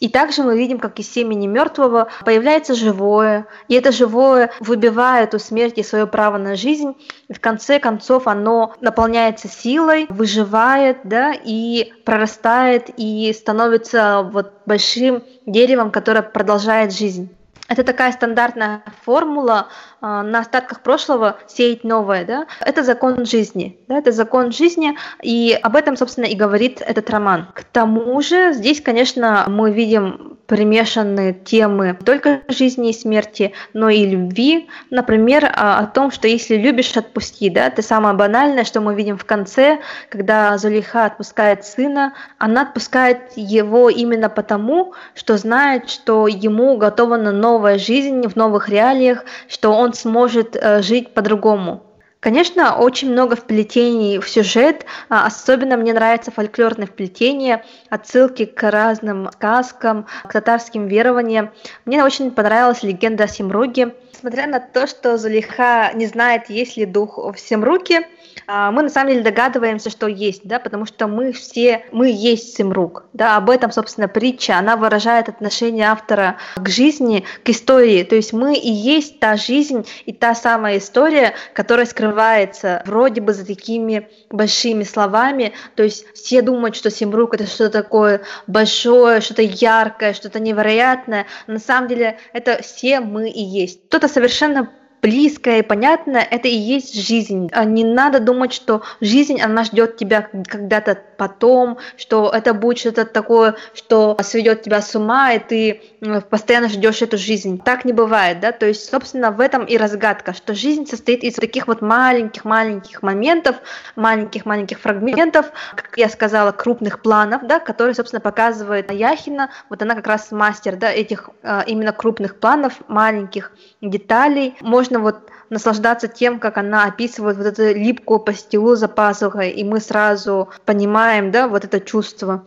И 0.00 0.08
также 0.08 0.42
мы 0.42 0.56
видим, 0.56 0.78
как 0.78 0.98
из 0.98 1.12
семени 1.12 1.46
мертвого 1.46 2.08
появляется 2.24 2.74
живое, 2.74 3.46
и 3.68 3.74
это 3.74 3.92
живое 3.92 4.50
выбивает 4.58 5.34
у 5.34 5.38
смерти 5.38 5.82
свое 5.82 6.06
право 6.06 6.38
на 6.38 6.56
жизнь, 6.56 6.96
и 7.28 7.34
в 7.34 7.40
конце 7.40 7.78
концов 7.78 8.26
оно 8.26 8.74
наполняется 8.80 9.46
силой, 9.48 10.06
выживает, 10.08 11.00
да, 11.04 11.34
и 11.34 11.92
прорастает, 12.06 12.90
и 12.96 13.30
становится 13.36 14.22
вот 14.32 14.52
большим 14.64 15.22
деревом, 15.44 15.90
которое 15.90 16.22
продолжает 16.22 16.94
жизнь. 16.94 17.28
Это 17.68 17.84
такая 17.84 18.10
стандартная 18.10 18.82
формула 19.04 19.68
на 20.00 20.40
остатках 20.40 20.80
прошлого 20.80 21.38
сеять 21.46 21.84
новое, 21.84 22.24
да? 22.24 22.46
Это 22.60 22.82
закон 22.82 23.24
жизни, 23.26 23.78
да? 23.88 23.98
Это 23.98 24.12
закон 24.12 24.52
жизни, 24.52 24.96
и 25.22 25.58
об 25.62 25.76
этом, 25.76 25.96
собственно, 25.96 26.26
и 26.26 26.34
говорит 26.34 26.80
этот 26.80 27.10
роман. 27.10 27.48
К 27.54 27.64
тому 27.64 28.20
же 28.22 28.52
здесь, 28.52 28.80
конечно, 28.80 29.46
мы 29.48 29.72
видим 29.72 30.38
примешаны 30.50 31.32
темы 31.32 31.96
не 32.00 32.04
только 32.04 32.40
жизни 32.48 32.90
и 32.90 32.92
смерти, 32.92 33.52
но 33.72 33.88
и 33.88 34.04
любви. 34.04 34.68
Например, 34.90 35.48
а, 35.54 35.78
о 35.78 35.86
том, 35.86 36.10
что 36.10 36.26
если 36.26 36.56
любишь, 36.56 36.96
отпусти. 36.96 37.50
Да? 37.50 37.68
Это 37.68 37.82
самое 37.82 38.16
банальное, 38.16 38.64
что 38.64 38.80
мы 38.80 38.96
видим 38.96 39.16
в 39.16 39.24
конце, 39.24 39.78
когда 40.08 40.58
Зулейха 40.58 41.04
отпускает 41.04 41.64
сына. 41.64 42.14
Она 42.38 42.62
отпускает 42.62 43.32
его 43.36 43.90
именно 43.90 44.28
потому, 44.28 44.94
что 45.14 45.36
знает, 45.36 45.88
что 45.88 46.26
ему 46.26 46.74
уготована 46.74 47.30
новая 47.30 47.78
жизнь 47.78 48.26
в 48.26 48.34
новых 48.34 48.68
реалиях, 48.68 49.24
что 49.46 49.70
он 49.70 49.89
сможет 49.94 50.56
э, 50.56 50.82
жить 50.82 51.14
по-другому. 51.14 51.84
Конечно, 52.20 52.76
очень 52.76 53.10
много 53.10 53.34
вплетений 53.34 54.18
в 54.18 54.28
сюжет, 54.28 54.84
а, 55.08 55.24
особенно 55.24 55.78
мне 55.78 55.94
нравится 55.94 56.30
фольклорное 56.30 56.86
вплетение, 56.86 57.64
отсылки 57.88 58.44
к 58.44 58.70
разным 58.70 59.30
сказкам, 59.32 60.06
к 60.24 60.32
татарским 60.32 60.86
верованиям. 60.86 61.50
Мне 61.86 62.04
очень 62.04 62.30
понравилась 62.30 62.82
легенда 62.82 63.24
о 63.24 63.28
Симруге. 63.28 63.94
Несмотря 64.12 64.46
на 64.46 64.60
то, 64.60 64.86
что 64.86 65.16
Зулиха 65.16 65.92
не 65.94 66.04
знает, 66.04 66.50
есть 66.50 66.76
ли 66.76 66.84
дух 66.84 67.16
в 67.16 67.38
Симруке, 67.38 68.00
а, 68.00 68.04
мы 68.46 68.82
на 68.82 68.88
самом 68.88 69.10
деле 69.10 69.22
догадываемся, 69.22 69.90
что 69.90 70.06
есть, 70.06 70.42
да, 70.44 70.58
потому 70.58 70.86
что 70.86 71.06
мы 71.06 71.32
все, 71.32 71.84
мы 71.92 72.10
есть 72.10 72.56
Симрук, 72.56 73.04
да, 73.12 73.36
об 73.36 73.50
этом, 73.50 73.70
собственно, 73.72 74.08
притча, 74.08 74.56
она 74.56 74.76
выражает 74.76 75.28
отношение 75.28 75.86
автора 75.86 76.36
к 76.56 76.68
жизни, 76.68 77.24
к 77.44 77.48
истории, 77.48 78.02
то 78.02 78.16
есть 78.16 78.32
мы 78.32 78.56
и 78.56 78.70
есть 78.70 79.20
та 79.20 79.36
жизнь 79.36 79.86
и 80.06 80.12
та 80.12 80.34
самая 80.34 80.78
история, 80.78 81.34
которая 81.54 81.86
скрывается 81.86 82.82
вроде 82.86 83.20
бы 83.20 83.32
за 83.32 83.46
такими 83.46 84.08
большими 84.30 84.84
словами, 84.84 85.52
то 85.74 85.82
есть 85.82 86.06
все 86.14 86.42
думают, 86.42 86.76
что 86.76 86.90
Симрук 86.90 87.34
это 87.34 87.46
что-то 87.46 87.82
такое 87.82 88.22
большое, 88.46 89.20
что-то 89.20 89.42
яркое, 89.42 90.12
что-то 90.12 90.40
невероятное, 90.40 91.26
на 91.46 91.58
самом 91.58 91.88
деле 91.88 92.18
это 92.32 92.62
все 92.62 93.00
мы 93.00 93.28
и 93.28 93.42
есть. 93.42 93.80
Кто-то 93.88 94.08
совершенно 94.08 94.70
близкое 95.02 95.60
и 95.60 95.62
понятное, 95.62 96.22
это 96.22 96.48
и 96.48 96.54
есть 96.54 96.94
жизнь. 96.94 97.50
А 97.52 97.64
не 97.64 97.84
надо 97.84 98.20
думать, 98.20 98.52
что 98.52 98.82
жизнь, 99.00 99.40
она 99.40 99.64
ждет 99.64 99.96
тебя 99.96 100.28
когда-то 100.46 100.98
потом, 101.16 101.78
что 101.96 102.30
это 102.34 102.54
будет 102.54 102.78
что-то 102.78 103.04
такое, 103.04 103.56
что 103.74 104.16
сведет 104.22 104.62
тебя 104.62 104.80
с 104.80 104.94
ума, 104.94 105.32
и 105.32 105.38
ты 105.38 105.82
постоянно 106.30 106.68
ждешь 106.68 107.02
эту 107.02 107.18
жизнь. 107.18 107.60
Так 107.62 107.84
не 107.84 107.92
бывает, 107.92 108.40
да, 108.40 108.52
то 108.52 108.66
есть, 108.66 108.88
собственно, 108.88 109.30
в 109.30 109.40
этом 109.40 109.64
и 109.64 109.76
разгадка, 109.76 110.32
что 110.32 110.54
жизнь 110.54 110.86
состоит 110.86 111.22
из 111.22 111.34
таких 111.34 111.66
вот 111.66 111.82
маленьких-маленьких 111.82 113.02
моментов, 113.02 113.56
маленьких-маленьких 113.96 114.78
фрагментов, 114.78 115.52
как 115.76 115.92
я 115.96 116.08
сказала, 116.08 116.52
крупных 116.52 117.02
планов, 117.02 117.46
да, 117.46 117.58
которые, 117.60 117.94
собственно, 117.94 118.20
показывает 118.20 118.90
Яхина, 118.90 119.50
вот 119.68 119.82
она 119.82 119.94
как 119.94 120.06
раз 120.06 120.32
мастер, 120.32 120.76
да, 120.76 120.90
этих 120.90 121.30
а, 121.42 121.62
именно 121.66 121.92
крупных 121.92 122.40
планов, 122.40 122.74
маленьких 122.88 123.52
деталей. 123.80 124.56
Можно 124.60 124.89
можно 124.90 125.00
вот 125.00 125.30
наслаждаться 125.50 126.08
тем, 126.08 126.38
как 126.38 126.58
она 126.58 126.84
описывает 126.84 127.36
вот 127.36 127.46
эту 127.46 127.74
липкую 127.74 128.20
пастилу 128.20 128.74
за 128.76 128.88
пазухой, 128.88 129.50
и 129.50 129.64
мы 129.64 129.80
сразу 129.80 130.48
понимаем, 130.64 131.30
да, 131.30 131.48
вот 131.48 131.64
это 131.64 131.80
чувство. 131.80 132.44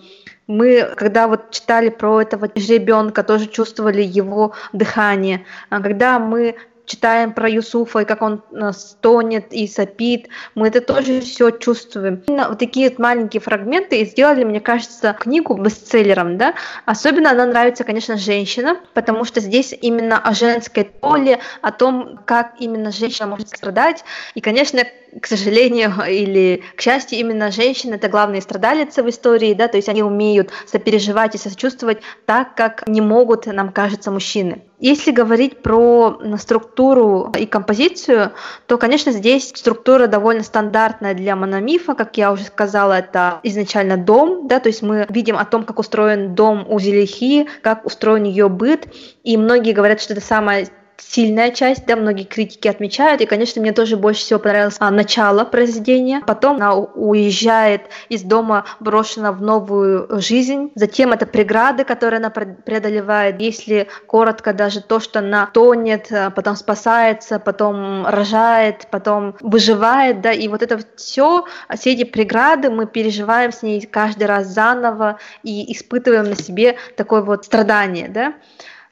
Мы, 0.48 0.94
когда 0.98 1.28
вот 1.28 1.52
читали 1.52 1.90
про 1.90 2.22
этого 2.22 2.50
ребенка, 2.54 3.24
тоже 3.24 3.48
чувствовали 3.48 4.02
его 4.02 4.54
дыхание. 4.74 5.46
А 5.70 5.82
когда 5.82 6.20
мы 6.20 6.56
читаем 6.86 7.34
про 7.34 7.50
Юсуфа 7.50 8.00
и 8.00 8.06
как 8.06 8.22
он 8.22 8.44
э, 8.52 8.72
стонет 8.74 9.54
и 9.54 9.68
сопит, 9.68 10.28
мы 10.56 10.68
это 10.68 10.82
тоже 10.82 11.22
все 11.22 11.52
чувствуем. 11.52 12.24
Именно 12.28 12.50
вот 12.50 12.60
такие 12.60 12.90
вот 12.90 13.00
маленькие 13.00 13.42
фрагменты 13.42 14.02
и 14.02 14.06
сделали, 14.06 14.44
мне 14.44 14.60
кажется, 14.60 15.14
книгу 15.14 15.56
бестселлером, 15.56 16.38
да. 16.38 16.56
Особенно 16.86 17.32
она 17.32 17.46
нравится, 17.46 17.84
конечно, 17.84 18.18
женщинам, 18.18 18.78
потому 18.94 19.26
что 19.26 19.40
здесь 19.40 19.74
именно 19.82 20.20
о 20.20 20.34
женской 20.34 20.92
роли, 21.02 21.40
о 21.62 21.72
том, 21.72 22.20
как 22.26 22.56
именно 22.60 22.92
женщина 22.92 23.28
может 23.28 23.50
страдать. 23.50 24.04
И, 24.36 24.42
конечно, 24.42 24.84
к 25.22 25.28
сожалению 25.28 25.94
или 26.08 26.64
к 26.76 26.82
счастью, 26.82 27.20
именно 27.20 27.52
женщины 27.52 27.96
это 27.96 28.10
главные 28.10 28.42
страдалицы 28.42 29.04
в 29.04 29.10
истории, 29.10 29.54
да, 29.54 29.68
то 29.68 29.78
есть 29.78 29.90
они 29.90 30.04
умеют 30.04 30.52
сопереживать 30.66 31.36
и 31.36 31.38
сочувствовать 31.38 32.00
так, 32.26 32.56
как 32.56 32.88
не 32.88 33.02
могут, 33.02 33.46
нам 33.46 33.72
кажется, 33.72 34.12
мужчины. 34.12 34.64
Если 34.80 35.12
говорить 35.12 35.62
про 35.62 36.20
структуру 36.38 37.32
и 37.40 37.46
композицию, 37.46 38.34
то, 38.68 38.78
конечно, 38.78 39.14
здесь 39.14 39.50
структура 39.56 40.08
довольно 40.08 40.44
стандартная 40.44 41.14
для 41.14 41.38
мономифа, 41.38 41.94
как 41.94 42.18
я 42.18 42.34
уже 42.34 42.44
сказала, 42.44 43.00
это 43.00 43.40
изначально 43.44 43.96
дом, 43.96 44.48
да, 44.48 44.60
то 44.60 44.68
есть 44.68 44.82
мы 44.82 45.06
видим 45.10 45.38
о 45.38 45.46
том, 45.46 45.64
как 45.64 45.80
устроен 45.80 46.36
дом 46.36 46.66
у 46.68 46.80
Зелихи, 46.80 47.48
как 47.62 47.86
устроен 47.86 48.24
ее 48.24 48.50
быт, 48.50 48.88
и 49.24 49.38
многие 49.38 49.72
говорят, 49.72 50.02
что 50.02 50.14
это 50.14 50.22
самая 50.22 50.68
сильная 50.98 51.52
часть, 51.52 51.86
да, 51.86 51.96
многие 51.96 52.24
критики 52.24 52.68
отмечают, 52.68 53.22
и, 53.22 53.26
конечно, 53.26 53.62
мне 53.62 53.72
тоже 53.72 53.98
больше 53.98 54.22
всего 54.22 54.40
понравилось 54.40 54.78
а, 54.80 54.92
начало 54.92 55.46
произведения, 55.46 56.22
потом 56.26 56.58
она 56.58 56.76
уезжает 56.76 57.84
из 58.10 58.24
дома, 58.24 58.66
брошена 58.80 59.32
в 59.32 59.42
новую 59.42 60.08
жизнь, 60.22 60.72
затем 60.76 61.12
это 61.12 61.26
преграды, 61.26 61.84
которые 61.84 62.18
она 62.20 62.30
преодолевает, 62.30 63.40
если 63.42 63.88
коротко 64.08 64.54
даже 64.54 64.82
то, 64.82 65.00
что 65.00 65.20
она 65.20 65.48
тонет, 65.48 66.12
а, 66.12 66.30
потом 66.30 66.56
спасается, 66.56 67.40
потом 67.40 68.06
рожает, 68.06 68.88
потом 68.90 69.36
выживает, 69.42 70.22
да, 70.22 70.32
и 70.32 70.48
вот 70.48 70.62
это 70.62 70.80
все, 70.96 71.46
все 71.76 71.94
эти 71.94 72.04
преграды 72.04 72.70
мы 72.70 72.88
переживаем 72.88 73.52
с 73.52 73.62
ней 73.62 73.82
каждый 73.82 74.28
раз 74.28 74.48
заново 74.48 75.20
и 75.44 75.72
испытываем 75.74 76.26
на 76.26 76.36
себе 76.36 76.78
такое 76.96 77.22
вот 77.22 77.46
страдание, 77.46 78.08
да, 78.08 78.34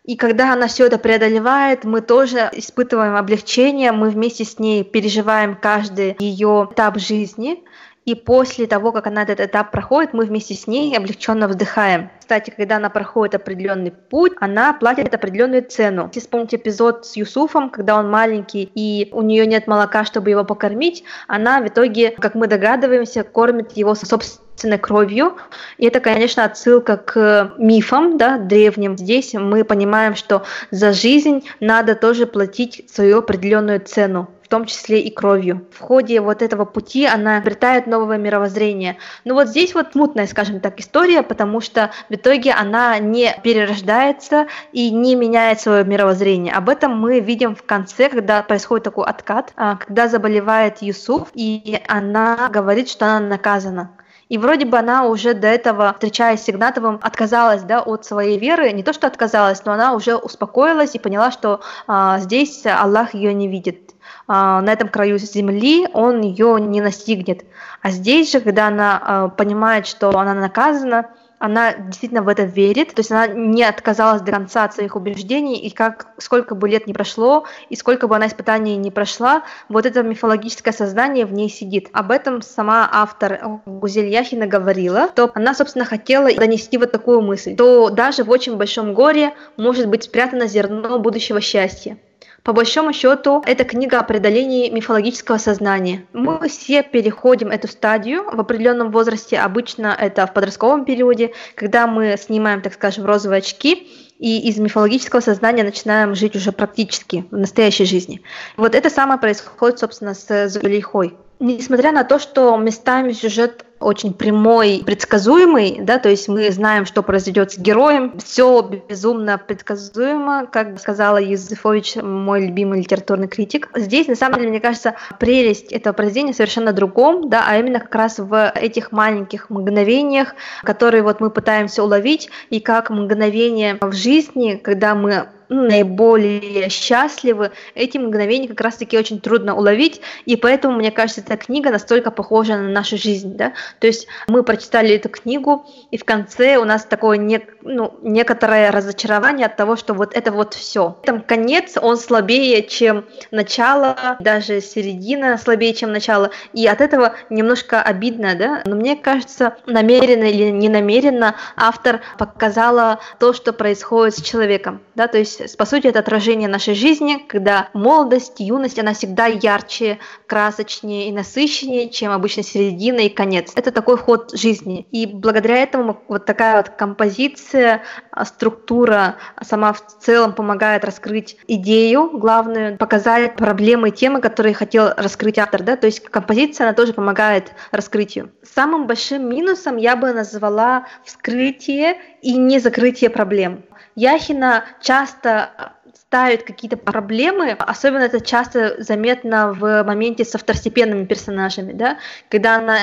и 0.03 0.15
когда 0.15 0.53
она 0.53 0.67
все 0.67 0.87
это 0.87 0.97
преодолевает, 0.97 1.83
мы 1.83 2.01
тоже 2.01 2.49
испытываем 2.53 3.15
облегчение, 3.15 3.91
мы 3.91 4.09
вместе 4.09 4.45
с 4.45 4.57
ней 4.57 4.83
переживаем 4.83 5.55
каждый 5.55 6.15
ее 6.17 6.67
этап 6.71 6.97
жизни. 6.97 7.63
И 8.05 8.15
после 8.15 8.65
того, 8.65 8.91
как 8.91 9.05
она 9.05 9.21
этот 9.21 9.39
этап 9.39 9.71
проходит, 9.71 10.13
мы 10.13 10.25
вместе 10.25 10.55
с 10.55 10.65
ней 10.65 10.97
облегченно 10.97 11.47
вздыхаем. 11.47 12.09
Кстати, 12.19 12.49
когда 12.49 12.77
она 12.77 12.89
проходит 12.89 13.35
определенный 13.35 13.91
путь, 13.91 14.33
она 14.39 14.73
платит 14.73 15.13
определенную 15.13 15.63
цену. 15.63 16.05
Если 16.07 16.21
вспомнить 16.21 16.55
эпизод 16.55 17.05
с 17.05 17.15
Юсуфом, 17.15 17.69
когда 17.69 17.99
он 17.99 18.09
маленький 18.09 18.71
и 18.73 19.09
у 19.11 19.21
нее 19.21 19.45
нет 19.45 19.67
молока, 19.67 20.03
чтобы 20.03 20.31
его 20.31 20.43
покормить, 20.43 21.03
она 21.27 21.61
в 21.61 21.67
итоге, 21.67 22.11
как 22.11 22.33
мы 22.33 22.47
догадываемся, 22.47 23.23
кормит 23.23 23.73
его 23.73 23.93
собственной 23.93 24.79
кровью. 24.79 25.37
И 25.77 25.85
это, 25.85 25.99
конечно, 25.99 26.43
отсылка 26.43 26.97
к 26.97 27.53
мифам, 27.59 28.17
да, 28.17 28.39
древним. 28.39 28.97
Здесь 28.97 29.35
мы 29.35 29.63
понимаем, 29.63 30.15
что 30.15 30.43
за 30.71 30.91
жизнь 30.91 31.47
надо 31.59 31.93
тоже 31.93 32.25
платить 32.25 32.89
свою 32.91 33.19
определенную 33.19 33.79
цену 33.79 34.29
том 34.51 34.65
числе 34.65 34.99
и 34.99 35.09
кровью. 35.09 35.65
В 35.71 35.79
ходе 35.79 36.19
вот 36.19 36.41
этого 36.41 36.65
пути 36.65 37.05
она 37.05 37.37
обретает 37.37 37.87
новое 37.87 38.17
мировоззрение. 38.17 38.97
Но 39.23 39.33
вот 39.33 39.47
здесь 39.47 39.73
вот 39.73 39.95
мутная, 39.95 40.27
скажем 40.27 40.59
так, 40.59 40.77
история, 40.79 41.23
потому 41.23 41.61
что 41.61 41.91
в 42.09 42.13
итоге 42.15 42.51
она 42.51 42.99
не 42.99 43.33
перерождается 43.43 44.47
и 44.73 44.91
не 44.91 45.15
меняет 45.15 45.61
свое 45.61 45.85
мировоззрение. 45.85 46.53
Об 46.53 46.67
этом 46.67 46.99
мы 46.99 47.21
видим 47.21 47.55
в 47.55 47.63
конце, 47.63 48.09
когда 48.09 48.43
происходит 48.43 48.83
такой 48.83 49.05
откат, 49.05 49.53
а, 49.55 49.77
когда 49.77 50.09
заболевает 50.09 50.81
Юсуф, 50.81 51.29
и 51.33 51.79
она 51.87 52.49
говорит, 52.49 52.89
что 52.89 53.05
она 53.05 53.19
наказана. 53.21 53.91
И 54.27 54.37
вроде 54.37 54.65
бы 54.65 54.77
она 54.77 55.05
уже 55.07 55.33
до 55.33 55.47
этого, 55.47 55.93
встречаясь 55.93 56.41
с 56.41 56.49
Игнатовым, 56.49 56.99
отказалась 57.01 57.63
да, 57.63 57.81
от 57.81 58.05
своей 58.05 58.39
веры. 58.39 58.71
Не 58.71 58.81
то, 58.81 58.93
что 58.93 59.07
отказалась, 59.07 59.65
но 59.65 59.73
она 59.73 59.93
уже 59.93 60.15
успокоилась 60.15 60.95
и 60.95 60.99
поняла, 60.99 61.31
что 61.31 61.59
а, 61.87 62.17
здесь 62.19 62.65
Аллах 62.65 63.13
ее 63.13 63.33
не 63.33 63.49
видит. 63.49 63.91
А, 64.33 64.61
на 64.61 64.71
этом 64.71 64.87
краю 64.87 65.17
земли 65.17 65.89
он 65.91 66.21
ее 66.21 66.55
не 66.57 66.79
настигнет. 66.79 67.43
А 67.81 67.91
здесь 67.91 68.31
же, 68.31 68.39
когда 68.39 68.67
она 68.67 69.01
а, 69.03 69.27
понимает, 69.27 69.85
что 69.85 70.17
она 70.17 70.33
наказана, 70.33 71.09
она 71.37 71.73
действительно 71.73 72.21
в 72.21 72.29
это 72.29 72.43
верит, 72.43 72.93
то 72.93 73.01
есть 73.01 73.11
она 73.11 73.27
не 73.27 73.65
отказалась 73.65 74.21
до 74.21 74.31
конца 74.31 74.63
от 74.63 74.73
своих 74.73 74.95
убеждений, 74.95 75.57
и 75.57 75.69
как 75.69 76.07
сколько 76.17 76.55
бы 76.55 76.69
лет 76.69 76.87
не 76.87 76.93
прошло, 76.93 77.45
и 77.67 77.75
сколько 77.75 78.07
бы 78.07 78.15
она 78.15 78.27
испытаний 78.27 78.77
не 78.77 78.89
прошла, 78.89 79.43
вот 79.67 79.85
это 79.85 80.01
мифологическое 80.01 80.73
сознание 80.73 81.25
в 81.25 81.33
ней 81.33 81.49
сидит. 81.49 81.89
Об 81.91 82.11
этом 82.11 82.41
сама 82.41 82.89
автор 82.89 83.59
Гузель 83.65 84.07
Яхина 84.07 84.47
говорила, 84.47 85.09
то 85.09 85.29
она, 85.33 85.53
собственно, 85.53 85.83
хотела 85.83 86.33
донести 86.33 86.77
вот 86.77 86.93
такую 86.93 87.21
мысль, 87.21 87.57
то 87.57 87.89
даже 87.89 88.23
в 88.23 88.29
очень 88.29 88.55
большом 88.55 88.93
горе 88.93 89.33
может 89.57 89.89
быть 89.89 90.05
спрятано 90.05 90.47
зерно 90.47 90.99
будущего 90.99 91.41
счастья. 91.41 91.97
По 92.43 92.53
большому 92.53 92.91
счету, 92.91 93.43
это 93.45 93.63
книга 93.65 93.99
о 93.99 94.03
преодолении 94.03 94.69
мифологического 94.69 95.37
сознания. 95.37 96.07
Мы 96.11 96.49
все 96.49 96.81
переходим 96.81 97.49
эту 97.49 97.67
стадию 97.67 98.23
в 98.23 98.39
определенном 98.39 98.91
возрасте, 98.91 99.37
обычно 99.37 99.95
это 99.99 100.25
в 100.25 100.33
подростковом 100.33 100.83
периоде, 100.83 101.33
когда 101.53 101.85
мы 101.85 102.17
снимаем, 102.17 102.61
так 102.61 102.73
скажем, 102.73 103.05
розовые 103.05 103.39
очки 103.39 103.87
и 104.17 104.49
из 104.49 104.57
мифологического 104.57 105.19
сознания 105.19 105.63
начинаем 105.63 106.15
жить 106.15 106.35
уже 106.35 106.51
практически 106.51 107.25
в 107.29 107.37
настоящей 107.37 107.85
жизни. 107.85 108.23
Вот 108.57 108.73
это 108.73 108.89
самое 108.89 109.19
происходит, 109.19 109.79
собственно, 109.79 110.15
с 110.15 110.49
Зулейхой. 110.49 111.15
Несмотря 111.39 111.91
на 111.91 112.03
то, 112.03 112.17
что 112.17 112.55
местами 112.57 113.13
сюжет 113.13 113.65
очень 113.81 114.13
прямой, 114.13 114.83
предсказуемый, 114.85 115.79
да, 115.81 115.99
то 115.99 116.09
есть 116.09 116.27
мы 116.27 116.49
знаем, 116.51 116.85
что 116.85 117.03
произойдет 117.03 117.51
с 117.51 117.57
героем, 117.57 118.17
все 118.19 118.61
безумно 118.61 119.37
предсказуемо, 119.37 120.47
как 120.51 120.79
сказала 120.79 121.21
Юзефович, 121.21 121.97
мой 121.97 122.47
любимый 122.47 122.79
литературный 122.79 123.27
критик. 123.27 123.69
Здесь, 123.75 124.07
на 124.07 124.15
самом 124.15 124.39
деле, 124.39 124.49
мне 124.49 124.59
кажется, 124.59 124.95
прелесть 125.19 125.71
этого 125.71 125.93
произведения 125.93 126.33
совершенно 126.33 126.73
другом, 126.73 127.29
да, 127.29 127.43
а 127.47 127.57
именно 127.57 127.79
как 127.79 127.93
раз 127.95 128.19
в 128.19 128.51
этих 128.55 128.91
маленьких 128.91 129.49
мгновениях, 129.49 130.35
которые 130.63 131.03
вот 131.03 131.19
мы 131.19 131.29
пытаемся 131.29 131.83
уловить, 131.83 132.29
и 132.49 132.59
как 132.59 132.89
мгновение 132.89 133.77
в 133.81 133.93
жизни, 133.93 134.59
когда 134.61 134.95
мы 134.95 135.27
наиболее 135.51 136.69
счастливы, 136.69 137.51
эти 137.75 137.97
мгновения 137.97 138.47
как 138.47 138.61
раз-таки 138.61 138.97
очень 138.97 139.19
трудно 139.19 139.55
уловить, 139.55 140.01
и 140.25 140.37
поэтому, 140.37 140.77
мне 140.77 140.91
кажется, 140.91 141.21
эта 141.21 141.35
книга 141.35 141.71
настолько 141.71 142.09
похожа 142.09 142.55
на 142.55 142.69
нашу 142.69 142.97
жизнь, 142.97 143.35
да, 143.35 143.51
то 143.79 143.87
есть 143.87 144.07
мы 144.27 144.43
прочитали 144.43 144.95
эту 144.95 145.09
книгу, 145.09 145.65
и 145.91 145.97
в 145.97 146.05
конце 146.05 146.55
у 146.55 146.63
нас 146.63 146.85
такое 146.85 147.17
не, 147.17 147.41
ну, 147.61 147.93
некоторое 148.01 148.71
разочарование 148.71 149.47
от 149.47 149.57
того, 149.57 149.75
что 149.75 149.93
вот 149.93 150.15
это 150.15 150.31
вот 150.31 150.53
все. 150.53 150.97
Там 151.03 151.21
конец, 151.21 151.77
он 151.81 151.97
слабее, 151.97 152.63
чем 152.63 153.05
начало, 153.31 154.17
даже 154.21 154.61
середина 154.61 155.37
слабее, 155.37 155.73
чем 155.73 155.91
начало, 155.91 156.31
и 156.53 156.65
от 156.65 156.79
этого 156.79 157.15
немножко 157.29 157.81
обидно, 157.81 158.35
да, 158.35 158.61
но 158.65 158.77
мне 158.77 158.95
кажется, 158.95 159.57
намеренно 159.65 160.23
или 160.23 160.49
не 160.49 160.69
намеренно 160.69 161.35
автор 161.57 161.99
показала 162.17 162.99
то, 163.19 163.33
что 163.33 163.51
происходит 163.51 164.17
с 164.17 164.21
человеком, 164.21 164.81
да, 164.95 165.09
то 165.09 165.17
есть 165.17 165.40
по 165.57 165.65
сути, 165.65 165.87
это 165.87 165.99
отражение 165.99 166.47
нашей 166.47 166.75
жизни, 166.75 167.17
когда 167.27 167.69
молодость, 167.73 168.39
юность, 168.39 168.79
она 168.79 168.93
всегда 168.93 169.27
ярче, 169.27 169.99
красочнее 170.27 171.09
и 171.09 171.11
насыщеннее, 171.11 171.89
чем 171.89 172.11
обычно 172.11 172.43
середина 172.43 173.01
и 173.01 173.09
конец. 173.09 173.51
Это 173.55 173.71
такой 173.71 173.97
ход 173.97 174.31
жизни. 174.33 174.87
И 174.91 175.05
благодаря 175.05 175.57
этому 175.57 176.01
вот 176.07 176.25
такая 176.25 176.57
вот 176.57 176.69
композиция, 176.69 177.83
а, 178.11 178.25
структура 178.25 179.17
сама 179.41 179.73
в 179.73 179.85
целом 179.99 180.33
помогает 180.33 180.85
раскрыть 180.85 181.37
идею 181.47 182.09
главную, 182.17 182.77
показать 182.77 183.35
проблемы 183.35 183.89
и 183.89 183.91
темы, 183.91 184.21
которые 184.21 184.53
хотел 184.53 184.89
раскрыть 184.95 185.37
автор. 185.37 185.63
Да? 185.63 185.75
То 185.75 185.87
есть 185.87 186.01
композиция, 186.01 186.67
она 186.67 186.73
тоже 186.73 186.93
помогает 186.93 187.51
раскрытию. 187.71 188.31
Самым 188.43 188.87
большим 188.87 189.29
минусом 189.29 189.77
я 189.77 189.95
бы 189.95 190.11
назвала 190.13 190.87
вскрытие 191.03 191.97
и 192.21 192.37
не 192.37 192.59
закрытие 192.59 193.09
проблем. 193.09 193.63
Яхина 193.95 194.63
часто 194.79 195.49
ставит 195.93 196.43
какие-то 196.43 196.77
проблемы, 196.77 197.51
особенно 197.51 198.03
это 198.03 198.21
часто 198.21 198.81
заметно 198.81 199.53
в 199.53 199.83
моменте 199.83 200.25
со 200.25 200.37
второстепенными 200.37 201.05
персонажами, 201.05 201.73
да, 201.73 201.97
когда 202.29 202.57
она 202.57 202.77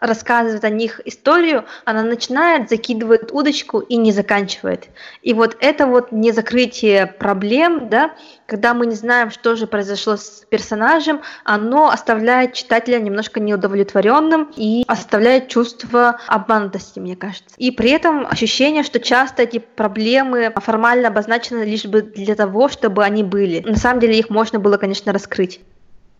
рассказывает 0.00 0.64
о 0.64 0.68
них 0.68 1.00
историю, 1.04 1.64
она 1.84 2.02
начинает, 2.02 2.68
закидывает 2.68 3.30
удочку 3.32 3.80
и 3.80 3.96
не 3.96 4.12
заканчивает. 4.12 4.88
И 5.22 5.32
вот 5.32 5.56
это 5.60 5.86
вот 5.86 6.12
не 6.12 6.32
закрытие 6.32 7.06
проблем, 7.06 7.88
да, 7.88 8.14
когда 8.46 8.74
мы 8.74 8.86
не 8.86 8.94
знаем, 8.94 9.30
что 9.30 9.56
же 9.56 9.66
произошло 9.66 10.16
с 10.16 10.44
персонажем, 10.50 11.22
оно 11.44 11.88
оставляет 11.88 12.52
читателя 12.52 12.98
немножко 12.98 13.40
неудовлетворенным 13.40 14.52
и 14.56 14.84
оставляет 14.88 15.48
чувство 15.48 16.18
обманутости, 16.26 16.98
мне 16.98 17.16
кажется. 17.16 17.54
И 17.56 17.70
при 17.70 17.90
этом 17.90 18.26
ощущение, 18.26 18.82
что 18.82 19.00
часто 19.00 19.42
эти 19.44 19.58
проблемы 19.58 20.52
формально 20.56 21.08
обозначены 21.08 21.62
лишь 21.62 21.86
бы 21.86 22.02
для 22.02 22.34
того, 22.34 22.51
чтобы 22.68 23.04
они 23.04 23.22
были. 23.22 23.60
На 23.60 23.76
самом 23.76 24.00
деле 24.00 24.18
их 24.18 24.30
можно 24.30 24.58
было, 24.58 24.76
конечно, 24.76 25.12
раскрыть 25.12 25.60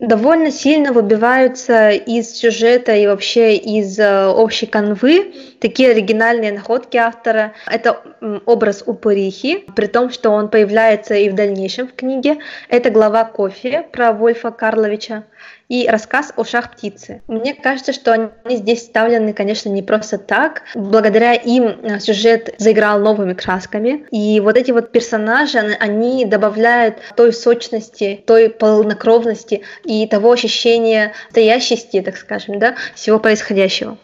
довольно 0.02 0.50
сильно 0.50 0.92
выбиваются 0.92 1.90
из 1.90 2.32
сюжета 2.32 2.94
и 2.94 3.06
вообще 3.06 3.56
из 3.56 3.98
э, 3.98 4.26
общей 4.26 4.66
канвы 4.66 5.32
такие 5.60 5.90
оригинальные 5.90 6.52
находки 6.52 6.96
автора. 6.96 7.52
Это 7.70 8.02
образ 8.44 8.82
упырихи, 8.84 9.64
при 9.76 9.86
том, 9.86 10.10
что 10.10 10.30
он 10.30 10.48
появляется 10.48 11.14
и 11.14 11.30
в 11.30 11.34
дальнейшем 11.34 11.86
в 11.86 11.94
книге. 11.94 12.38
Это 12.68 12.90
глава 12.90 13.24
«Кофе» 13.24 13.86
про 13.92 14.12
Вольфа 14.12 14.50
Карловича 14.50 15.22
и 15.68 15.88
рассказ 15.88 16.32
о 16.36 16.44
шах 16.44 16.72
птицы. 16.72 17.22
Мне 17.28 17.54
кажется, 17.54 17.92
что 17.92 18.12
они 18.12 18.56
здесь 18.56 18.80
вставлены, 18.80 19.32
конечно, 19.32 19.68
не 19.68 19.82
просто 19.82 20.18
так. 20.18 20.62
Благодаря 20.74 21.32
им 21.32 21.64
э, 21.64 21.98
сюжет 21.98 22.54
заиграл 22.58 23.00
новыми 23.00 23.32
красками. 23.32 24.06
И 24.10 24.40
вот 24.40 24.56
эти 24.56 24.70
вот 24.70 24.92
персонажи, 24.92 25.58
они 25.58 26.26
добавляют 26.26 26.96
той 27.16 27.32
сочности, 27.32 28.22
той 28.26 28.50
полнокровности 28.50 29.62
и 29.84 30.06
того 30.06 30.32
ощущения 30.32 31.14
стоящести, 31.30 32.00
так 32.02 32.16
скажем, 32.16 32.58
да, 32.58 32.76
всего 32.94 33.18
происходящего. 33.18 33.96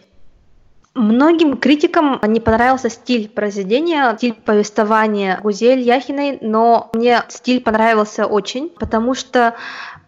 Многим 0.99 1.57
критикам 1.57 2.21
не 2.27 2.41
понравился 2.41 2.91
стиль 2.91 3.29
произведения, 3.29 4.17
стиль 4.17 4.35
повествования 4.35 5.39
Гузель 5.41 5.79
Яхиной, 5.79 6.39
но 6.41 6.91
мне 6.93 7.23
стиль 7.29 7.61
понравился 7.61 8.27
очень, 8.27 8.69
потому 8.69 9.15
что 9.15 9.55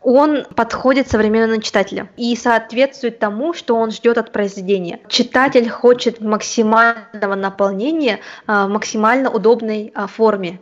он 0.02 0.44
подходит 0.56 1.08
современному 1.08 1.62
читателю 1.62 2.08
и 2.16 2.34
соответствует 2.34 3.20
тому, 3.20 3.54
что 3.54 3.76
он 3.76 3.92
ждет 3.92 4.18
от 4.18 4.32
произведения. 4.32 4.98
Читатель 5.06 5.68
хочет 5.68 6.20
максимального 6.20 7.36
наполнения 7.36 8.18
а, 8.48 8.66
в 8.66 8.70
максимально 8.70 9.30
удобной 9.30 9.92
а, 9.94 10.08
форме. 10.08 10.60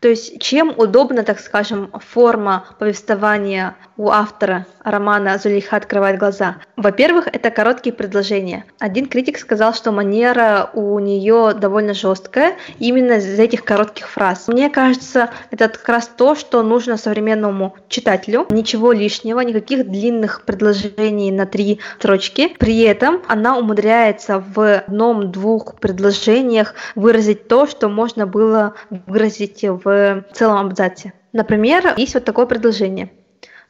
То 0.00 0.08
есть 0.08 0.40
чем 0.40 0.72
удобна, 0.76 1.22
так 1.22 1.40
скажем, 1.40 1.90
форма 2.12 2.64
повествования 2.78 3.76
у 3.96 4.10
автора 4.10 4.66
романа 4.84 5.38
«Зулейха 5.38 5.76
открывает 5.76 6.18
глаза»? 6.18 6.56
Во-первых, 6.76 7.26
это 7.26 7.50
короткие 7.50 7.92
предложения. 7.92 8.64
Один 8.78 9.06
критик 9.06 9.38
сказал, 9.38 9.74
что 9.74 9.90
манера 9.90 10.70
у 10.72 10.98
нее 10.98 11.52
довольно 11.54 11.94
жесткая 11.94 12.56
именно 12.78 13.14
из 13.14 13.38
этих 13.38 13.64
коротких 13.64 14.08
фраз. 14.08 14.46
Мне 14.48 14.70
кажется, 14.70 15.30
это 15.50 15.68
как 15.68 15.88
раз 15.88 16.10
то, 16.16 16.34
что 16.34 16.62
нужно 16.62 16.96
современному 16.96 17.74
читателю. 17.88 18.46
Ничего 18.50 18.92
лишнего, 18.92 19.40
никаких 19.40 19.88
длинных 19.88 20.42
предложений 20.42 21.32
на 21.32 21.46
три 21.46 21.80
строчки. 21.98 22.54
При 22.58 22.80
этом 22.82 23.22
она 23.26 23.58
умудряется 23.58 24.42
в 24.54 24.78
одном-двух 24.78 25.76
предложениях 25.76 26.74
выразить 26.94 27.48
то, 27.48 27.66
что 27.66 27.88
можно 27.88 28.26
было 28.26 28.74
выразить 29.06 29.64
в 29.70 30.24
целом 30.32 30.66
абзаце. 30.66 31.12
Например, 31.32 31.94
есть 31.96 32.14
вот 32.14 32.24
такое 32.24 32.46
предложение. 32.46 33.10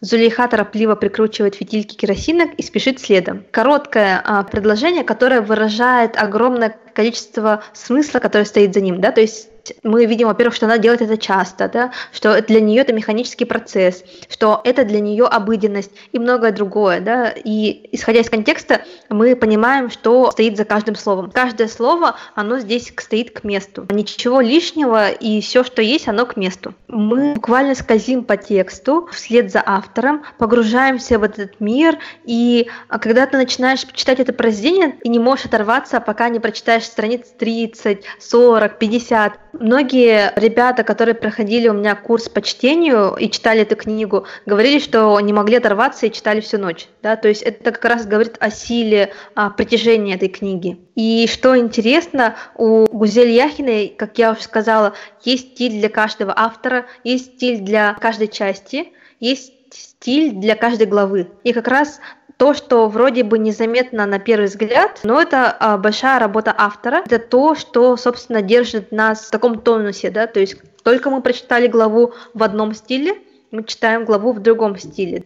Зулейха 0.00 0.46
торопливо 0.46 0.94
прикручивает 0.94 1.56
фитильки 1.56 1.96
керосинок 1.96 2.54
и 2.54 2.62
спешит 2.62 3.00
следом. 3.00 3.44
Короткое 3.50 4.22
а, 4.24 4.44
предложение, 4.44 5.02
которое 5.02 5.40
выражает 5.40 6.16
огромное 6.16 6.76
количество 6.94 7.64
смысла, 7.72 8.20
которое 8.20 8.44
стоит 8.44 8.74
за 8.74 8.80
ним, 8.80 9.00
да, 9.00 9.10
то 9.10 9.20
есть 9.20 9.48
мы 9.82 10.06
видим, 10.06 10.28
во-первых, 10.28 10.54
что 10.54 10.66
она 10.66 10.78
делает 10.78 11.02
это 11.02 11.16
часто, 11.16 11.68
да, 11.68 11.92
что 12.12 12.40
для 12.42 12.60
нее 12.60 12.82
это 12.82 12.92
механический 12.92 13.44
процесс, 13.44 14.04
что 14.28 14.60
это 14.64 14.84
для 14.84 15.00
нее 15.00 15.24
обыденность 15.24 15.90
и 16.12 16.18
многое 16.18 16.52
другое, 16.52 17.00
да, 17.00 17.30
и 17.30 17.88
исходя 17.92 18.20
из 18.20 18.30
контекста 18.30 18.82
мы 19.08 19.36
понимаем, 19.36 19.90
что 19.90 20.30
стоит 20.30 20.56
за 20.56 20.64
каждым 20.64 20.94
словом. 20.94 21.30
Каждое 21.30 21.68
слово, 21.68 22.16
оно 22.34 22.58
здесь 22.58 22.92
стоит 22.96 23.30
к 23.30 23.44
месту. 23.44 23.86
Ничего 23.90 24.40
лишнего 24.40 25.10
и 25.10 25.40
все, 25.40 25.64
что 25.64 25.82
есть, 25.82 26.08
оно 26.08 26.26
к 26.26 26.36
месту. 26.36 26.74
Мы 26.88 27.34
буквально 27.34 27.74
скользим 27.74 28.24
по 28.24 28.36
тексту 28.36 29.08
вслед 29.12 29.50
за 29.50 29.62
автором, 29.64 30.24
погружаемся 30.38 31.18
в 31.18 31.22
этот 31.22 31.60
мир, 31.60 31.98
и 32.24 32.68
а, 32.88 32.98
когда 32.98 33.26
ты 33.26 33.36
начинаешь 33.36 33.84
читать 33.94 34.20
это 34.20 34.32
произведение, 34.32 34.96
и 35.02 35.08
не 35.08 35.18
можешь 35.18 35.46
оторваться, 35.46 36.00
пока 36.00 36.28
не 36.28 36.40
прочитаешь 36.40 36.84
страниц 36.84 37.26
30, 37.38 38.04
40, 38.20 38.78
50, 38.78 39.38
Многие 39.60 40.32
ребята, 40.36 40.84
которые 40.84 41.14
проходили 41.14 41.68
у 41.68 41.72
меня 41.72 41.96
курс 41.96 42.28
по 42.28 42.40
чтению 42.40 43.16
и 43.16 43.28
читали 43.28 43.62
эту 43.62 43.74
книгу, 43.74 44.26
говорили, 44.46 44.78
что 44.78 45.18
не 45.20 45.32
могли 45.32 45.56
оторваться 45.56 46.06
и 46.06 46.12
читали 46.12 46.40
всю 46.40 46.58
ночь. 46.58 46.86
Да? 47.02 47.16
То 47.16 47.28
есть 47.28 47.42
это 47.42 47.72
как 47.72 47.84
раз 47.84 48.06
говорит 48.06 48.36
о 48.38 48.50
силе 48.50 49.12
о 49.34 49.50
притяжения 49.50 50.14
этой 50.14 50.28
книги. 50.28 50.78
И 50.94 51.28
что 51.30 51.58
интересно, 51.58 52.36
у 52.54 52.86
Гузель 52.86 53.30
Яхиной, 53.30 53.88
как 53.88 54.18
я 54.18 54.32
уже 54.32 54.42
сказала, 54.42 54.94
есть 55.24 55.54
стиль 55.54 55.80
для 55.80 55.88
каждого 55.88 56.32
автора, 56.36 56.86
есть 57.02 57.36
стиль 57.36 57.58
для 57.58 57.94
каждой 57.94 58.28
части, 58.28 58.92
есть 59.18 59.52
стиль 59.70 60.32
для 60.32 60.54
каждой 60.54 60.86
главы. 60.86 61.28
И 61.42 61.52
как 61.52 61.68
раз 61.68 62.00
то, 62.38 62.54
что 62.54 62.88
вроде 62.88 63.24
бы 63.24 63.38
незаметно 63.38 64.06
на 64.06 64.20
первый 64.20 64.46
взгляд, 64.46 65.00
но 65.02 65.20
это 65.20 65.50
а, 65.50 65.76
большая 65.76 66.20
работа 66.20 66.54
автора. 66.56 67.02
Это 67.04 67.18
то, 67.18 67.56
что, 67.56 67.96
собственно, 67.96 68.42
держит 68.42 68.92
нас 68.92 69.26
в 69.26 69.30
таком 69.30 69.60
тонусе, 69.60 70.10
да, 70.10 70.26
то 70.28 70.40
есть 70.40 70.56
только 70.84 71.10
мы 71.10 71.20
прочитали 71.20 71.66
главу 71.66 72.14
в 72.34 72.42
одном 72.42 72.74
стиле, 72.74 73.14
мы 73.50 73.64
читаем 73.64 74.04
главу 74.04 74.32
в 74.32 74.38
другом 74.38 74.78
стиле. 74.78 75.24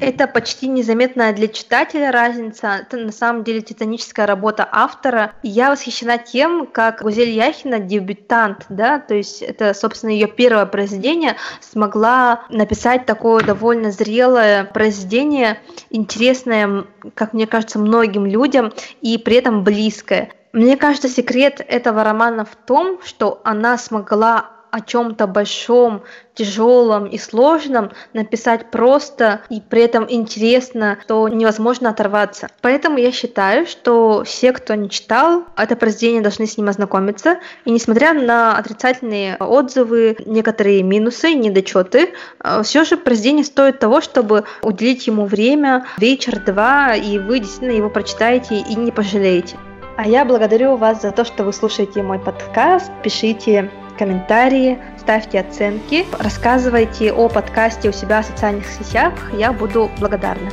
Это 0.00 0.26
почти 0.26 0.66
незаметная 0.66 1.34
для 1.34 1.46
читателя 1.46 2.10
разница. 2.10 2.80
Это 2.82 2.96
на 2.96 3.12
самом 3.12 3.44
деле 3.44 3.60
титаническая 3.60 4.26
работа 4.26 4.66
автора. 4.70 5.34
Я 5.42 5.70
восхищена 5.70 6.16
тем, 6.16 6.66
как 6.66 7.02
Гузель 7.02 7.30
Яхина, 7.30 7.78
дебютант, 7.78 8.64
да, 8.70 8.98
то 8.98 9.14
есть 9.14 9.42
это, 9.42 9.74
собственно, 9.74 10.10
ее 10.10 10.26
первое 10.26 10.64
произведение, 10.64 11.36
смогла 11.60 12.44
написать 12.48 13.04
такое 13.04 13.44
довольно 13.44 13.90
зрелое 13.90 14.64
произведение, 14.64 15.60
интересное, 15.90 16.86
как 17.14 17.34
мне 17.34 17.46
кажется, 17.46 17.78
многим 17.78 18.24
людям 18.24 18.72
и 19.02 19.18
при 19.18 19.36
этом 19.36 19.64
близкое. 19.64 20.30
Мне 20.52 20.76
кажется, 20.76 21.08
секрет 21.08 21.64
этого 21.66 22.02
романа 22.02 22.44
в 22.44 22.56
том, 22.56 23.00
что 23.04 23.40
она 23.44 23.78
смогла 23.78 24.50
о 24.70 24.80
чем-то 24.80 25.26
большом, 25.26 26.02
тяжелом 26.34 27.06
и 27.06 27.18
сложном 27.18 27.90
написать 28.12 28.70
просто 28.70 29.42
и 29.50 29.60
при 29.60 29.82
этом 29.82 30.06
интересно, 30.08 30.98
что 31.04 31.28
невозможно 31.28 31.90
оторваться. 31.90 32.48
Поэтому 32.62 32.98
я 32.98 33.12
считаю, 33.12 33.66
что 33.66 34.24
все, 34.24 34.52
кто 34.52 34.74
не 34.74 34.88
читал, 34.88 35.44
это 35.56 35.76
произведение 35.76 36.22
должны 36.22 36.46
с 36.46 36.56
ним 36.56 36.68
ознакомиться. 36.68 37.38
И 37.64 37.70
несмотря 37.70 38.14
на 38.14 38.56
отрицательные 38.56 39.36
отзывы, 39.36 40.16
некоторые 40.24 40.82
минусы, 40.82 41.34
недочеты, 41.34 42.14
э, 42.42 42.62
все 42.62 42.84
же 42.84 42.96
произведение 42.96 43.44
стоит 43.44 43.78
того, 43.78 44.00
чтобы 44.00 44.44
уделить 44.62 45.06
ему 45.06 45.26
время, 45.26 45.84
вечер-два, 45.98 46.94
и 46.94 47.18
вы 47.18 47.40
действительно 47.40 47.72
его 47.76 47.90
прочитаете 47.90 48.56
и 48.56 48.74
не 48.76 48.92
пожалеете. 48.92 49.56
А 49.96 50.06
я 50.06 50.24
благодарю 50.24 50.76
вас 50.76 51.02
за 51.02 51.10
то, 51.10 51.24
что 51.26 51.44
вы 51.44 51.52
слушаете 51.52 52.02
мой 52.02 52.18
подкаст. 52.18 52.90
Пишите 53.02 53.70
комментарии, 54.00 54.78
ставьте 54.96 55.40
оценки, 55.40 56.06
рассказывайте 56.18 57.12
о 57.12 57.28
подкасте 57.28 57.90
у 57.90 57.92
себя 57.92 58.22
в 58.22 58.24
социальных 58.24 58.66
сетях. 58.66 59.12
Я 59.34 59.52
буду 59.52 59.90
благодарна. 60.00 60.50